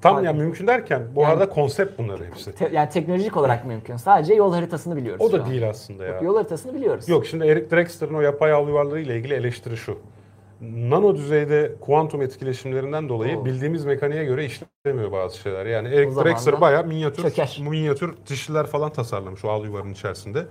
Tam 0.00 0.16
Aynen. 0.16 0.26
yani 0.28 0.38
mümkün 0.38 0.66
derken 0.66 1.02
bu 1.14 1.20
Yani- 1.20 1.32
arada 1.32 1.48
konsept 1.48 1.98
bunları 1.98 2.24
hepsi. 2.24 2.54
Te- 2.54 2.70
yani 2.72 2.88
teknolojik 2.88 3.36
olarak 3.36 3.64
mümkün. 3.66 3.96
Sadece 3.96 4.34
yol 4.34 4.52
haritasını 4.52 4.96
biliyoruz. 4.96 5.20
O 5.24 5.32
da 5.32 5.42
an. 5.42 5.50
değil 5.50 5.68
aslında 5.68 6.04
ya. 6.04 6.20
Yol 6.20 6.36
haritasını 6.36 6.74
biliyoruz. 6.74 7.08
Yok 7.08 7.26
şimdi 7.26 7.46
Eric 7.46 7.70
Drexler'ın 7.70 8.14
o 8.14 8.20
yapay 8.20 8.50
yuvarları 8.50 9.00
ile 9.00 9.16
ilgili 9.16 9.34
eleştiri 9.34 9.76
şu. 9.76 9.98
Nano 10.60 11.14
düzeyde 11.14 11.72
kuantum 11.80 12.22
etkileşimlerinden 12.22 13.08
dolayı 13.08 13.38
Oo. 13.38 13.44
bildiğimiz 13.44 13.84
mekaniğe 13.84 14.24
göre 14.24 14.44
işlemiyor 14.44 15.12
bazı 15.12 15.38
şeyler. 15.38 15.66
Yani 15.66 15.88
Eric 15.88 16.16
Drexler 16.24 16.60
bayağı 16.60 16.84
minyatür, 16.86 17.22
çöker. 17.22 17.58
minyatür 17.68 18.14
dişliler 18.28 18.66
falan 18.66 18.90
tasarlamış 18.92 19.44
o 19.44 19.64
yuvarın 19.64 19.90
içerisinde. 19.92 20.46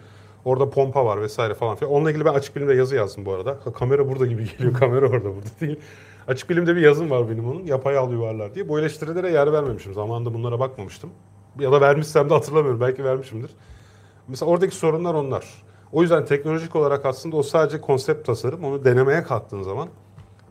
Orada 0.45 0.69
pompa 0.69 1.05
var 1.05 1.21
vesaire 1.21 1.53
falan 1.53 1.75
filan. 1.75 1.93
Onunla 1.93 2.11
ilgili 2.11 2.25
ben 2.25 2.33
açık 2.33 2.55
bilimde 2.55 2.73
yazı 2.73 2.95
yazdım 2.95 3.25
bu 3.25 3.33
arada. 3.33 3.57
Ha, 3.63 3.73
Kamera 3.73 4.09
burada 4.09 4.25
gibi 4.25 4.45
geliyor. 4.51 4.73
Kamera 4.79 5.05
orada 5.05 5.25
burada 5.25 5.49
değil. 5.61 5.79
Açık 6.27 6.49
bilimde 6.49 6.75
bir 6.75 6.81
yazım 6.81 7.09
var 7.09 7.29
benim 7.29 7.49
onun. 7.49 7.65
Yapay 7.65 7.97
al 7.97 8.11
yuvarlar 8.11 8.55
diye. 8.55 8.69
Bu 8.69 8.79
eleştirilere 8.79 9.31
yer 9.31 9.53
vermemişim. 9.53 9.93
Zamanında 9.93 10.33
bunlara 10.33 10.59
bakmamıştım. 10.59 11.09
Ya 11.59 11.71
da 11.71 11.81
vermişsem 11.81 12.29
de 12.29 12.33
hatırlamıyorum. 12.33 12.81
Belki 12.81 13.03
vermişimdir. 13.03 13.51
Mesela 14.27 14.51
oradaki 14.51 14.75
sorunlar 14.75 15.13
onlar. 15.13 15.45
O 15.91 16.01
yüzden 16.01 16.25
teknolojik 16.25 16.75
olarak 16.75 17.05
aslında 17.05 17.35
o 17.35 17.43
sadece 17.43 17.81
konsept 17.81 18.25
tasarım. 18.25 18.63
Onu 18.63 18.85
denemeye 18.85 19.23
kalktığın 19.23 19.61
zaman 19.61 19.89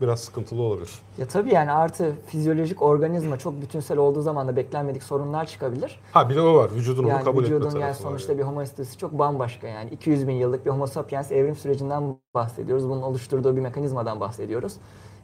biraz 0.00 0.20
sıkıntılı 0.20 0.62
olabilir. 0.62 0.90
Ya 1.18 1.26
tabii 1.26 1.54
yani 1.54 1.72
artı 1.72 2.12
fizyolojik 2.26 2.82
organizma 2.82 3.38
çok 3.38 3.62
bütünsel 3.62 3.98
olduğu 3.98 4.22
zaman 4.22 4.48
da 4.48 4.56
beklenmedik 4.56 5.02
sorunlar 5.02 5.46
çıkabilir. 5.46 6.00
Ha 6.12 6.30
bir 6.30 6.36
de 6.36 6.40
o 6.40 6.54
var. 6.54 6.70
Vücudun 6.74 7.02
onu 7.04 7.10
Yani 7.10 7.24
kabul 7.24 7.44
etme 7.44 7.56
vücudun 7.56 7.70
tarafı 7.70 7.86
yani 7.86 7.94
sonuçta 7.94 8.32
yani. 8.32 8.38
bir 8.38 8.44
homo 8.44 8.64
çok 8.98 9.12
bambaşka 9.12 9.68
yani. 9.68 9.90
200 9.90 10.28
bin 10.28 10.34
yıllık 10.34 10.66
bir 10.66 10.70
homo 10.70 10.86
sapiens 10.86 11.32
evrim 11.32 11.56
sürecinden 11.56 12.18
bahsediyoruz. 12.34 12.88
Bunun 12.88 13.02
oluşturduğu 13.02 13.56
bir 13.56 13.60
mekanizmadan 13.60 14.20
bahsediyoruz. 14.20 14.76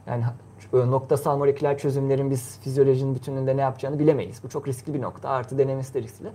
Yani 0.07 0.23
e, 0.73 0.77
noktasal 0.77 1.37
moleküler 1.37 1.77
çözümlerin 1.77 2.31
biz 2.31 2.59
fizyolojinin 2.59 3.15
bütününde 3.15 3.57
ne 3.57 3.61
yapacağını 3.61 3.99
bilemeyiz. 3.99 4.43
Bu 4.43 4.49
çok 4.49 4.67
riskli 4.67 4.93
bir 4.93 5.01
nokta. 5.01 5.29
Artı 5.29 5.57
denemesi 5.57 5.93
de 5.93 6.01
riskli. 6.01 6.29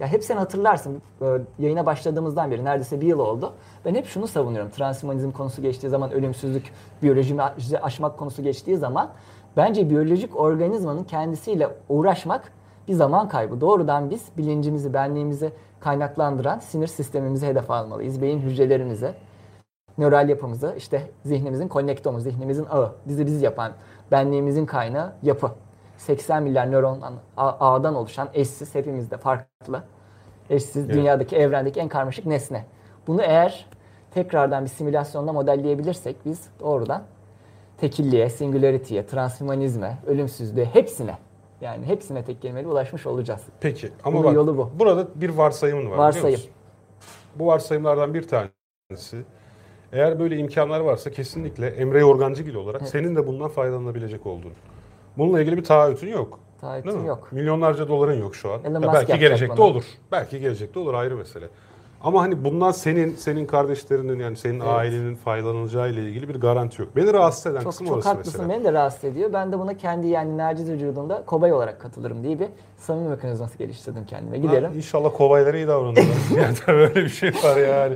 Ya 0.00 0.06
hep 0.06 0.24
sen 0.24 0.36
hatırlarsın 0.36 1.02
e, 1.22 1.26
yayına 1.58 1.86
başladığımızdan 1.86 2.50
beri 2.50 2.64
neredeyse 2.64 3.00
bir 3.00 3.06
yıl 3.06 3.18
oldu. 3.18 3.52
Ben 3.84 3.94
hep 3.94 4.06
şunu 4.06 4.26
savunuyorum. 4.26 4.70
Transhumanizm 4.70 5.32
konusu 5.32 5.62
geçtiği 5.62 5.88
zaman 5.88 6.10
ölümsüzlük, 6.12 6.72
biyolojimi 7.02 7.42
aşmak 7.82 8.18
konusu 8.18 8.42
geçtiği 8.42 8.76
zaman 8.76 9.10
bence 9.56 9.90
biyolojik 9.90 10.40
organizmanın 10.40 11.04
kendisiyle 11.04 11.68
uğraşmak 11.88 12.52
bir 12.88 12.92
zaman 12.92 13.28
kaybı. 13.28 13.60
Doğrudan 13.60 14.10
biz 14.10 14.22
bilincimizi, 14.36 14.94
benliğimizi 14.94 15.52
kaynaklandıran 15.80 16.58
sinir 16.58 16.86
sistemimizi 16.86 17.46
hedef 17.46 17.70
almalıyız. 17.70 18.22
Beyin 18.22 18.40
hücrelerimize, 18.40 19.14
nöral 19.98 20.28
yapımızı, 20.28 20.74
işte 20.76 21.02
zihnimizin 21.24 21.68
konnektomu, 21.68 22.20
zihnimizin 22.20 22.66
ağı, 22.70 22.92
bizi 23.06 23.26
biz 23.26 23.42
yapan, 23.42 23.72
benliğimizin 24.12 24.66
kaynağı 24.66 25.12
yapı. 25.22 25.50
80 25.96 26.42
milyar 26.42 26.72
nörondan, 26.72 27.14
ağdan 27.36 27.94
oluşan 27.94 28.28
eşsiz, 28.34 28.74
hepimizde 28.74 29.16
farklı, 29.16 29.82
eşsiz, 30.50 30.84
Evet. 30.86 30.94
dünyadaki, 30.96 31.36
evrendeki 31.36 31.80
en 31.80 31.88
karmaşık 31.88 32.26
nesne. 32.26 32.64
Bunu 33.06 33.22
eğer 33.22 33.66
tekrardan 34.10 34.64
bir 34.64 34.70
simülasyonda 34.70 35.32
modelleyebilirsek 35.32 36.16
biz 36.24 36.48
doğrudan 36.60 37.02
tekilliğe, 37.78 38.30
singularity'ye, 38.30 39.06
transhumanizme, 39.06 39.98
ölümsüzlüğe, 40.06 40.64
hepsine 40.64 41.18
yani 41.60 41.86
hepsine 41.86 42.24
tek 42.24 42.42
kelimeyle 42.42 42.68
ulaşmış 42.68 43.06
olacağız. 43.06 43.40
Peki 43.60 43.90
ama 44.04 44.14
Bunun 44.14 44.24
bak 44.24 44.34
yolu 44.34 44.56
bu. 44.56 44.70
burada 44.78 45.08
bir 45.14 45.30
varsayımın 45.30 45.90
var. 45.90 45.96
Varsayım. 45.98 46.40
Bu 47.36 47.46
varsayımlardan 47.46 48.14
bir 48.14 48.28
tanesi 48.28 49.24
eğer 49.96 50.18
böyle 50.18 50.36
imkanlar 50.36 50.80
varsa 50.80 51.10
kesinlikle 51.10 51.66
Emre 51.66 52.00
Yorgancıgil 52.00 52.54
olarak 52.54 52.80
Evet. 52.80 52.90
senin 52.90 53.16
de 53.16 53.26
bundan 53.26 53.48
faydalanabilecek 53.48 54.26
olduğunu. 54.26 54.52
Bununla 55.18 55.40
ilgili 55.40 55.56
bir 55.56 55.64
taahhütün 55.64 56.08
yok. 56.08 56.38
Mi? 56.84 57.06
yok. 57.06 57.28
Milyonlarca 57.32 57.88
doların 57.88 58.20
yok 58.20 58.36
şu 58.36 58.52
an. 58.52 58.60
Ya 58.64 58.82
belki 58.92 59.18
gelecekte 59.18 59.62
olur. 59.62 59.84
Belki 60.12 60.40
gelecekte 60.40 60.78
olur 60.78 60.94
ayrı 60.94 61.16
mesele. 61.16 61.46
Ama 62.02 62.22
hani 62.22 62.44
bundan 62.44 62.70
senin, 62.70 63.14
senin 63.14 63.46
kardeşlerinin 63.46 64.18
yani 64.18 64.36
senin 64.36 64.60
Evet. 64.60 64.68
ailenin 64.68 65.14
faydalanacağı 65.14 65.90
ile 65.90 66.02
ilgili 66.02 66.28
bir 66.28 66.34
garanti 66.34 66.82
yok. 66.82 66.96
Beni 66.96 67.12
rahatsız 67.12 67.46
eden 67.46 67.60
Çok 67.60 67.70
kısım 67.72 67.86
çok 67.86 67.96
orası 67.96 68.08
haklısın. 68.08 68.40
mesela. 68.40 68.58
Beni 68.58 68.64
de 68.64 68.72
rahatsız 68.72 69.04
ediyor. 69.04 69.32
Ben 69.32 69.52
de 69.52 69.58
buna 69.58 69.76
kendi 69.76 70.06
yani 70.06 70.38
naciz 70.38 70.70
vücudumda 70.70 71.22
kobay 71.26 71.52
olarak 71.52 71.80
katılırım 71.80 72.22
diye 72.22 72.40
bir 72.40 72.48
samimi 72.78 73.08
mekanizması 73.08 73.58
geliştirdim 73.58 74.06
kendime. 74.06 74.38
Giderim. 74.38 74.70
Ha, 74.70 74.76
İnşallah 74.76 75.10
kovaylara 75.16 75.56
iyi 75.56 75.66
davranırlar. 75.68 76.04
yani 76.36 76.54
tabii 76.66 76.78
öyle 76.78 76.94
bir 76.94 77.08
şey 77.08 77.30
var 77.44 77.56
yani. 77.56 77.94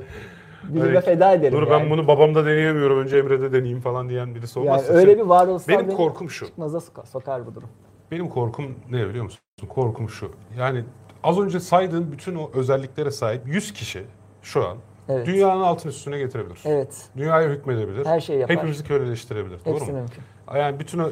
Bilime 0.65 0.85
Öyle- 0.85 1.01
feda 1.01 1.33
ederim 1.33 1.59
Dur 1.59 1.69
yani. 1.69 1.71
ben 1.83 1.91
bunu 1.91 2.09
babamda 2.09 2.45
deneyemiyorum. 2.47 2.99
Önce 2.99 3.19
Emre'de 3.19 3.53
deneyeyim 3.53 3.81
falan 3.81 4.09
diyen 4.09 4.35
birisi 4.35 4.59
yani 4.59 4.69
olmazsa. 4.71 4.93
öyle 4.93 5.11
sen- 5.15 5.21
bir 5.25 5.29
varoluşsal 5.29 5.73
Benim 5.73 5.89
beni 5.89 5.97
korkum 5.97 6.31
şu. 6.31 6.47
çıkmaza 6.47 6.79
soka- 6.79 7.07
sokar 7.07 7.47
bu 7.47 7.55
durum. 7.55 7.69
Benim 8.11 8.29
korkum 8.29 8.75
ne 8.91 9.09
biliyor 9.09 9.25
musun? 9.25 9.41
Korkum 9.69 10.09
şu. 10.09 10.31
Yani 10.59 10.85
az 11.23 11.39
önce 11.41 11.61
saydığın 11.61 12.13
bütün 12.13 12.35
o 12.35 12.51
özelliklere 12.55 13.11
sahip 13.11 13.43
100 13.47 13.73
kişi 13.73 14.03
şu 14.43 14.67
an 14.69 14.77
Evet. 15.09 15.27
dünyanın 15.27 15.63
altın 15.63 15.89
üstüne 15.89 16.19
getirebilir. 16.19 16.61
Evet. 16.65 17.09
Dünyaya 17.17 17.49
hükmedebilir. 17.49 18.07
Her 18.07 18.21
şeyi 18.21 18.41
yapar. 18.41 18.57
Hepimizi 18.57 18.85
köleleştirebilir. 18.85 19.59
Doğru 19.67 19.75
Hepsi 19.75 19.93
mu? 19.93 19.99
mümkün. 19.99 20.23
Yani 20.55 20.81
bütün 20.81 20.99
o 20.99 21.09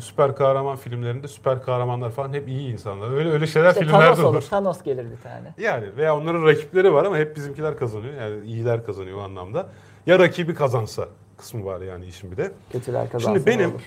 süper 0.00 0.36
kahraman 0.36 0.76
filmlerinde 0.76 1.28
süper 1.28 1.62
kahramanlar 1.62 2.10
falan 2.10 2.32
hep 2.32 2.48
iyi 2.48 2.72
insanlar. 2.72 3.10
Öyle 3.10 3.30
öyle 3.30 3.46
şeyler 3.46 3.68
İşte 3.68 3.80
filmlerde 3.80 4.04
Thanos 4.04 4.18
olur. 4.18 4.28
olur. 4.28 4.42
Thanos 4.42 4.82
gelir 4.82 5.06
bir 5.10 5.16
tane. 5.22 5.54
Yani 5.58 5.96
veya 5.96 6.16
onların 6.16 6.44
rakipleri 6.44 6.92
var 6.94 7.04
ama 7.04 7.16
hep 7.18 7.36
bizimkiler 7.36 7.78
kazanıyor. 7.78 8.14
Yani 8.14 8.46
iyiler 8.46 8.86
kazanıyor 8.86 9.18
o 9.18 9.20
anlamda. 9.20 9.66
Ya 10.06 10.18
rakibi 10.18 10.54
kazansa 10.54 11.08
kısmı 11.38 11.64
var 11.64 11.80
yani 11.80 12.06
işin 12.06 12.32
bir 12.32 12.36
de. 12.36 12.52
Kötüler 12.72 13.10
kazansın 13.10 13.34
Şimdi 13.34 13.46
benim 13.46 13.70
olur. 13.70 13.82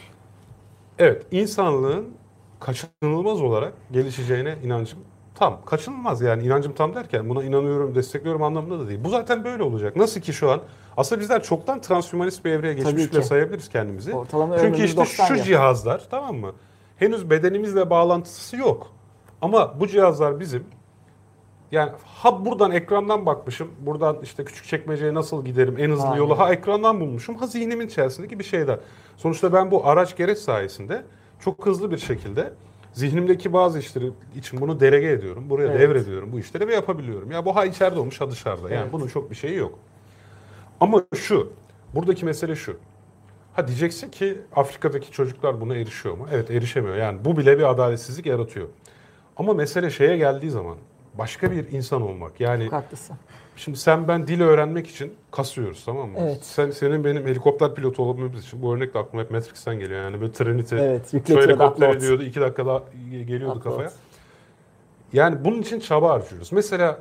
evet 1.00 1.26
insanlığın 1.32 2.10
kaçınılmaz 2.60 3.42
olarak 3.42 3.74
gelişeceğine 3.92 4.56
inancım 4.64 5.00
tam. 5.40 5.66
Kaçınılmaz 5.66 6.22
yani 6.22 6.44
inancım 6.44 6.74
tam 6.74 6.96
derken 6.96 7.30
buna 7.30 7.44
inanıyorum, 7.44 7.96
destekliyorum 7.96 8.44
anlamında 8.44 8.80
da 8.80 8.88
değil. 8.88 9.04
Bu 9.04 9.10
zaten 9.10 9.44
böyle 9.44 9.64
olacak. 9.64 9.96
Nasıl 9.96 10.22
ki 10.22 10.34
şu 10.34 10.52
an 10.52 10.62
aslında 10.98 11.22
bizler 11.22 11.44
çoktan 11.44 11.82
transhümanist 11.82 12.46
bir 12.46 12.52
evreye 12.52 12.74
geçmiş 12.74 13.12
bile 13.12 13.22
sayabiliriz 13.22 13.70
kendimizi. 13.70 14.16
Ortalama 14.16 14.60
Çünkü 14.60 14.84
işte 14.84 14.98
90 14.98 15.26
şu 15.26 15.36
yıl. 15.36 15.44
cihazlar 15.44 16.08
tamam 16.12 16.36
mı? 16.36 16.54
Henüz 16.98 17.30
bedenimizle 17.30 17.90
bağlantısı 17.90 18.58
yok. 18.58 18.92
Ama 19.42 19.80
bu 19.80 19.88
cihazlar 19.88 20.40
bizim 20.40 20.64
yani 21.72 21.92
ha 22.06 22.46
buradan 22.46 22.72
ekrandan 22.72 23.26
bakmışım. 23.26 23.72
Buradan 23.80 24.18
işte 24.24 24.46
küçük 24.46 24.66
çekmeceye 24.66 25.14
nasıl 25.14 25.46
giderim 25.46 25.76
en 25.80 25.92
hızlı 25.92 26.06
Aynen. 26.06 26.18
yolu 26.18 26.40
ha 26.40 26.54
ekrandan 26.54 27.00
bulmuşum. 27.00 27.36
Ha 27.36 27.48
zihnimin 27.48 27.88
içerisindeki 27.88 28.40
bir 28.40 28.44
şeyler. 28.44 28.80
Sonuçta 29.18 29.54
ben 29.54 29.72
bu 29.72 29.88
araç 29.88 30.18
gereç 30.18 30.38
sayesinde 30.38 31.04
çok 31.40 31.66
hızlı 31.66 31.92
bir 31.92 31.98
şekilde 31.98 32.54
zihnimdeki 32.98 33.54
bazı 33.54 33.80
işleri 33.80 34.12
için 34.36 34.62
bunu 34.62 34.80
delege 34.80 35.10
ediyorum. 35.10 35.50
Buraya 35.50 35.68
Evet. 35.68 35.80
devrediyorum 35.80 36.32
bu 36.32 36.40
işleri 36.40 36.68
ve 36.68 36.74
yapabiliyorum. 36.76 37.32
Ya 37.32 37.46
bu 37.46 37.56
ha 37.56 37.66
içeride 37.66 38.00
olmuş 38.00 38.22
ha 38.22 38.32
dışarıda. 38.32 38.70
Yani 38.70 38.82
Evet. 38.84 38.94
bunun 38.94 39.08
çok 39.08 39.32
bir 39.32 39.36
şeyi 39.36 39.56
yok. 39.58 39.80
Ama 40.80 41.04
şu, 41.16 41.54
buradaki 41.96 42.26
mesele 42.26 42.56
şu. 42.56 42.78
Ha 43.54 43.68
diyeceksin 43.68 44.10
ki 44.12 44.38
Afrika'daki 44.56 45.12
çocuklar 45.12 45.62
buna 45.62 45.76
erişiyor 45.76 46.18
mu? 46.18 46.28
Evet 46.32 46.52
erişemiyor. 46.52 46.96
Yani 46.96 47.26
bu 47.26 47.38
bile 47.38 47.58
bir 47.58 47.64
adaletsizlik 47.70 48.26
yaratıyor. 48.26 48.68
Ama 49.38 49.54
mesele 49.54 49.90
şeye 49.90 50.18
geldiği 50.18 50.52
zaman 50.52 50.78
başka 51.18 51.52
bir 51.52 51.72
insan 51.72 52.02
olmak. 52.02 52.40
Yani 52.40 52.64
Çok 52.64 52.74
haklısın. 52.74 53.16
şimdi 53.56 53.78
sen 53.78 54.08
ben 54.08 54.28
dil 54.28 54.42
öğrenmek 54.42 54.88
için 54.88 55.14
kasıyoruz 55.32 55.86
tamam 55.86 56.10
mı? 56.10 56.18
Evet. 56.22 56.46
Sen 56.46 56.72
senin 56.72 57.04
benim 57.04 57.26
helikopter 57.28 57.76
pilotu 57.76 58.04
olmamız 58.04 58.44
için 58.46 58.62
bu 58.62 58.76
örnek 58.76 58.94
de 58.94 59.00
aklıma 59.00 59.24
hep 59.24 59.32
Matrix'ten 59.32 59.80
geliyor. 59.80 60.02
Yani 60.02 60.22
böyle 60.22 60.32
Trinity 60.34 60.76
Evet, 60.76 61.14
yükletiyordu, 61.14 61.48
helikopter 61.48 61.88
upload. 61.88 61.98
ediyordu 61.98 62.24
iki 62.24 62.42
dakikada 62.42 62.84
geliyordu 63.10 63.60
Upload. 63.60 63.64
kafaya. 63.64 63.92
Yani 65.14 65.46
bunun 65.46 65.62
için 65.62 65.80
çaba 65.80 66.10
harcıyoruz. 66.10 66.52
Mesela 66.52 67.00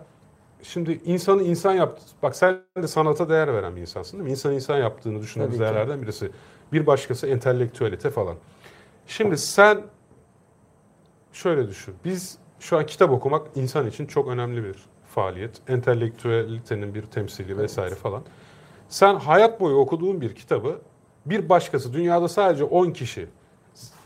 şimdi 0.63 1.01
insanı 1.05 1.43
insan 1.43 1.73
yaptı. 1.75 2.03
Bak 2.23 2.37
sen 2.37 2.61
de 2.83 2.89
sanata 2.89 3.29
değer 3.29 3.55
veren 3.55 3.77
bir 3.77 3.81
insansın 3.81 4.17
değil 4.19 4.25
mi? 4.25 4.31
İnsan 4.31 4.55
insan 4.55 4.79
yaptığını 4.79 5.23
düşündüğümüz 5.23 5.61
değerlerden 5.61 6.03
birisi. 6.03 6.31
Bir 6.73 6.87
başkası 6.87 7.27
entelektüelite 7.27 8.11
falan. 8.11 8.35
Şimdi 9.07 9.39
sen 9.39 9.81
şöyle 11.33 11.69
düşün. 11.69 11.95
Biz 12.05 12.39
şu 12.61 12.79
an 12.79 12.87
kitap 12.87 13.11
okumak 13.11 13.47
insan 13.55 13.87
için 13.87 14.07
çok 14.07 14.29
önemli 14.29 14.65
bir 14.65 14.77
faaliyet. 15.15 15.51
Entelektüelitenin 15.69 16.95
bir 16.95 17.03
temsili 17.03 17.59
vesaire 17.59 17.95
falan. 17.95 18.23
Sen 18.89 19.15
hayat 19.17 19.61
boyu 19.61 19.77
okuduğun 19.77 20.21
bir 20.21 20.35
kitabı 20.35 20.79
bir 21.27 21.49
başkası 21.49 21.93
dünyada 21.93 22.29
sadece 22.29 22.65
10 22.65 22.91
kişi 22.91 23.27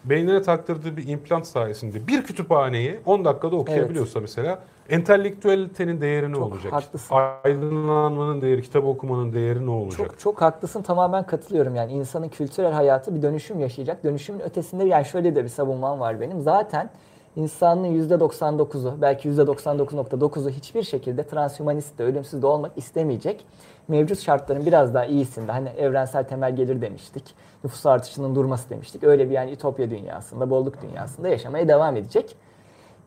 beynine 0.05 0.43
taktırdığı 0.43 0.97
bir 0.97 1.09
implant 1.09 1.47
sayesinde 1.47 2.07
bir 2.07 2.23
kütüphaneyi 2.23 3.01
10 3.07 3.25
dakikada 3.25 3.57
okuyabiliyorsa 3.57 4.21
mesela 4.21 4.59
entelektüelitenin 4.89 6.01
değeri 6.01 6.31
ne 6.33 6.35
Çok 6.35 6.43
olacak? 6.43 6.73
haklısın. 6.73 7.15
Aydınlanmanın 7.45 8.43
değeri, 8.43 8.63
kitap 8.63 8.85
okumanın 8.85 9.33
değeri 9.33 9.67
ne 9.67 9.71
olacak? 9.71 9.99
Çok 9.99 10.19
çok 10.19 10.43
haklısın 10.43 10.83
tamamen 10.83 11.27
katılıyorum 11.27 11.75
yani 11.75 11.93
insanın 11.93 12.29
kültürel 12.29 12.73
hayatı 12.73 13.15
bir 13.15 13.23
dönüşüm 13.23 13.61
yaşayacak. 13.61 14.05
Dönüşümün 14.05 14.41
ötesinde 14.41 14.85
yani 14.85 15.05
şöyle 15.05 15.35
de 15.35 15.45
bir 15.45 15.49
savunmam 15.49 16.01
var 16.01 16.21
benim. 16.21 16.41
Zaten 16.41 16.91
insanlığın 17.37 18.09
%99'u 18.09 19.01
belki 19.01 19.29
%99.9'u 19.29 20.51
hiçbir 20.51 20.83
şekilde 20.83 21.23
transhümanist 21.27 21.99
de 21.99 22.05
ölümsüz 22.05 22.43
de 22.43 22.47
olmak 22.47 22.73
istemeyecek. 22.77 23.45
Mevcut 23.89 24.21
şartların 24.21 24.67
biraz 24.67 24.95
daha 24.95 25.05
iyisinde 25.05 25.53
hani 25.53 25.69
evrensel 25.69 26.25
temel 26.25 26.57
gelir 26.57 26.81
demiştik. 26.81 27.25
Nüfus 27.65 27.87
artışının 27.87 28.35
durması 28.35 28.71
demiştik. 28.71 29.05
Öyle 29.05 29.31
bir 29.31 29.35
yani 29.35 29.53
ütopya 29.53 29.91
dünyasında, 29.91 30.51
bolluk 30.51 30.83
dünyasında 30.83 31.29
yaşamaya 31.29 31.69
devam 31.69 31.97
edecek. 31.97 32.37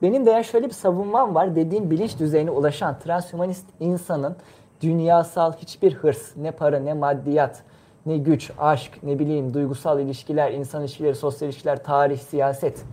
Benim 0.02 0.26
de 0.26 0.32
yani 0.32 0.46
şöyle 0.46 0.66
bir 0.66 0.74
savunmam 0.74 1.36
var. 1.36 1.56
Dediğim 1.56 1.92
bilinç 1.92 2.20
düzeyine 2.20 2.52
ulaşan 2.52 3.00
transhümanist 3.00 3.66
insanın 3.80 4.36
dünyasal 4.82 5.54
hiçbir 5.54 5.94
hırs, 5.94 6.38
ne 6.38 6.52
para, 6.52 6.80
ne 6.80 6.94
maddiyat, 6.94 7.64
ne 8.06 8.18
güç, 8.18 8.52
aşk, 8.60 9.04
ne 9.04 9.20
bileyim 9.20 9.54
duygusal 9.54 10.00
ilişkiler, 10.00 10.52
insan 10.52 10.82
ilişkileri, 10.82 11.16
sosyal 11.16 11.50
ilişkiler, 11.50 11.84
tarih, 11.84 12.20
siyaset. 12.20 12.84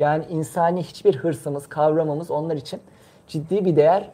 Yani 0.00 0.24
insani 0.30 0.82
hiçbir 0.82 1.16
hırsımız, 1.16 1.66
kavramımız 1.68 2.30
onlar 2.30 2.56
için 2.56 2.80
ciddi 3.28 3.64
bir 3.64 3.76
değer. 3.76 4.10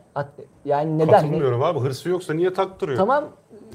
Yani 0.65 0.99
neden? 0.99 1.11
Katılmıyorum 1.13 1.63
abi. 1.63 1.79
Hırsı 1.79 2.09
yoksa 2.09 2.35
niye 2.35 2.53
taktırıyor? 2.53 2.99
Tamam. 2.99 3.25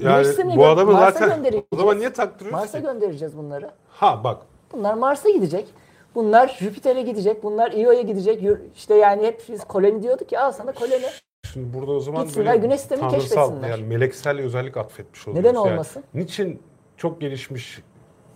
Yani 0.00 0.26
bu 0.56 0.66
adamı 0.66 0.92
Mars'a 0.92 1.10
zaten 1.20 1.36
göndereceğiz. 1.36 1.66
o 1.72 1.76
zaman 1.76 1.98
niye 1.98 2.12
taktırıyoruz 2.12 2.60
Mars'a 2.60 2.78
ki? 2.78 2.84
göndereceğiz 2.84 3.36
bunları. 3.38 3.70
Ha 3.88 4.24
bak 4.24 4.42
Bunlar 4.72 4.94
Mars'a 4.94 5.30
gidecek. 5.30 5.68
Bunlar 6.14 6.56
Jüpiter'e 6.58 7.02
gidecek. 7.02 7.42
Bunlar 7.42 7.72
Io'ya 7.72 8.02
gidecek. 8.02 8.42
İşte 8.76 8.94
yani 8.94 9.26
hep 9.26 9.42
biz 9.48 9.64
koloni 9.64 10.02
diyorduk 10.02 10.32
ya 10.32 10.44
al 10.44 10.52
sana 10.52 10.72
koloni. 10.72 11.06
Şimdi 11.52 11.78
burada 11.78 11.92
o 11.92 12.00
zaman 12.00 12.24
Gitsinler, 12.24 12.46
böyle 12.46 12.58
güneş 12.58 12.80
sistemini 12.80 13.10
tanrısal 13.10 13.36
keşfetsinler. 13.48 13.68
yani 13.68 13.82
meleksel 13.82 14.40
özellik 14.40 14.76
atfetmiş 14.76 15.28
oluyoruz. 15.28 15.48
Neden 15.50 15.58
Yani 15.58 15.72
olmasın? 15.72 16.04
niçin 16.14 16.62
çok 16.96 17.20
gelişmiş 17.20 17.82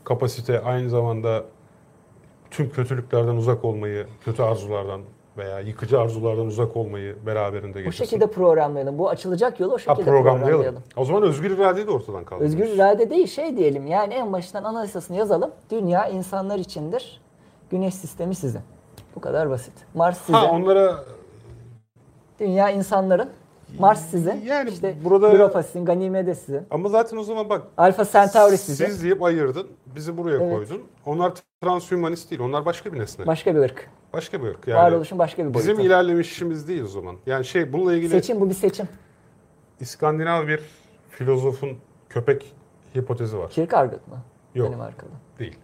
kapasite 0.04 0.60
aynı 0.60 0.90
zamanda 0.90 1.44
tüm 2.52 2.70
kötülüklerden 2.70 3.36
uzak 3.36 3.64
olmayı, 3.64 4.06
kötü 4.24 4.42
arzulardan 4.42 5.00
veya 5.36 5.60
yıkıcı 5.60 6.00
arzulardan 6.00 6.46
uzak 6.46 6.76
olmayı 6.76 7.16
beraberinde 7.26 7.74
Bu 7.74 7.78
getirsin? 7.78 8.04
şekilde 8.04 8.26
programlayalım. 8.26 8.98
Bu 8.98 9.08
açılacak 9.08 9.60
yolu 9.60 9.72
o 9.72 9.74
ha, 9.74 9.78
şekilde 9.78 10.04
programlayalım. 10.04 10.40
programlayalım. 10.42 10.82
O 10.96 11.04
zaman 11.04 11.22
özgür 11.22 11.50
iradeyi 11.50 11.86
de 11.86 11.90
ortadan 11.90 12.24
kaldırırız. 12.24 12.54
Özgür 12.54 12.74
irade 12.74 13.10
değil 13.10 13.26
şey 13.26 13.56
diyelim 13.56 13.86
yani 13.86 14.14
en 14.14 14.32
baştan 14.32 14.64
analisasını 14.64 15.16
yazalım. 15.16 15.50
Dünya 15.70 16.06
insanlar 16.06 16.58
içindir. 16.58 17.20
Güneş 17.70 17.94
sistemi 17.94 18.34
sizin. 18.34 18.60
Bu 19.16 19.20
kadar 19.20 19.50
basit. 19.50 19.74
Mars 19.94 20.18
sizin. 20.18 20.32
Ha 20.32 20.50
onlara 20.50 21.04
Dünya 22.40 22.70
insanların. 22.70 23.30
Mars 23.78 24.10
sizin. 24.10 24.40
Yani 24.40 24.70
işte 24.70 24.94
burada- 25.04 25.32
Europa 25.32 25.62
sizin. 25.62 25.84
Ganymede 25.84 26.34
sizin. 26.34 26.62
ama 26.70 26.88
zaten 26.88 27.16
o 27.16 27.22
zaman 27.22 27.50
bak 27.50 27.62
Alfa 27.76 28.04
Centauri 28.04 28.58
sizin. 28.58 28.86
siz 28.86 29.02
deyip 29.02 29.22
ayırdın, 29.22 29.66
bizi 29.96 30.16
buraya 30.16 30.36
Evet. 30.44 30.54
koydun. 30.56 30.82
Onlar 31.06 31.32
transhümanist 31.62 32.30
değil, 32.30 32.40
onlar 32.42 32.64
başka 32.64 32.92
bir 32.92 32.98
nesne. 33.00 33.26
Başka 33.26 33.54
bir 33.54 33.60
ırk. 33.60 33.90
başka 34.12 34.42
bir 34.42 34.48
ırk. 34.48 34.68
Yani 34.68 34.78
Varoluşun 34.82 35.18
başka 35.18 35.42
bir 35.42 35.54
boyutu. 35.54 35.58
bizim 35.70 35.80
ilerlemişimiz 35.86 36.68
değil 36.68 36.82
o 36.82 36.86
zaman. 36.88 37.16
Yani 37.26 37.44
şey 37.44 37.72
bununla 37.72 37.94
ilgili 37.94 38.10
Seçim 38.10 38.40
bu 38.40 38.48
bir 38.48 38.54
seçim. 38.54 38.88
İskandinav 39.80 40.46
bir 40.48 40.60
filozofun 41.10 41.70
köpek 42.08 42.54
hipotezi 42.96 43.38
var. 43.38 43.50
Kierkegaard 43.50 43.92
mı? 43.92 43.98
Yok. 44.54 44.68
Benim 44.68 44.80
arkada. 44.80 45.10
Değil. 45.38 45.56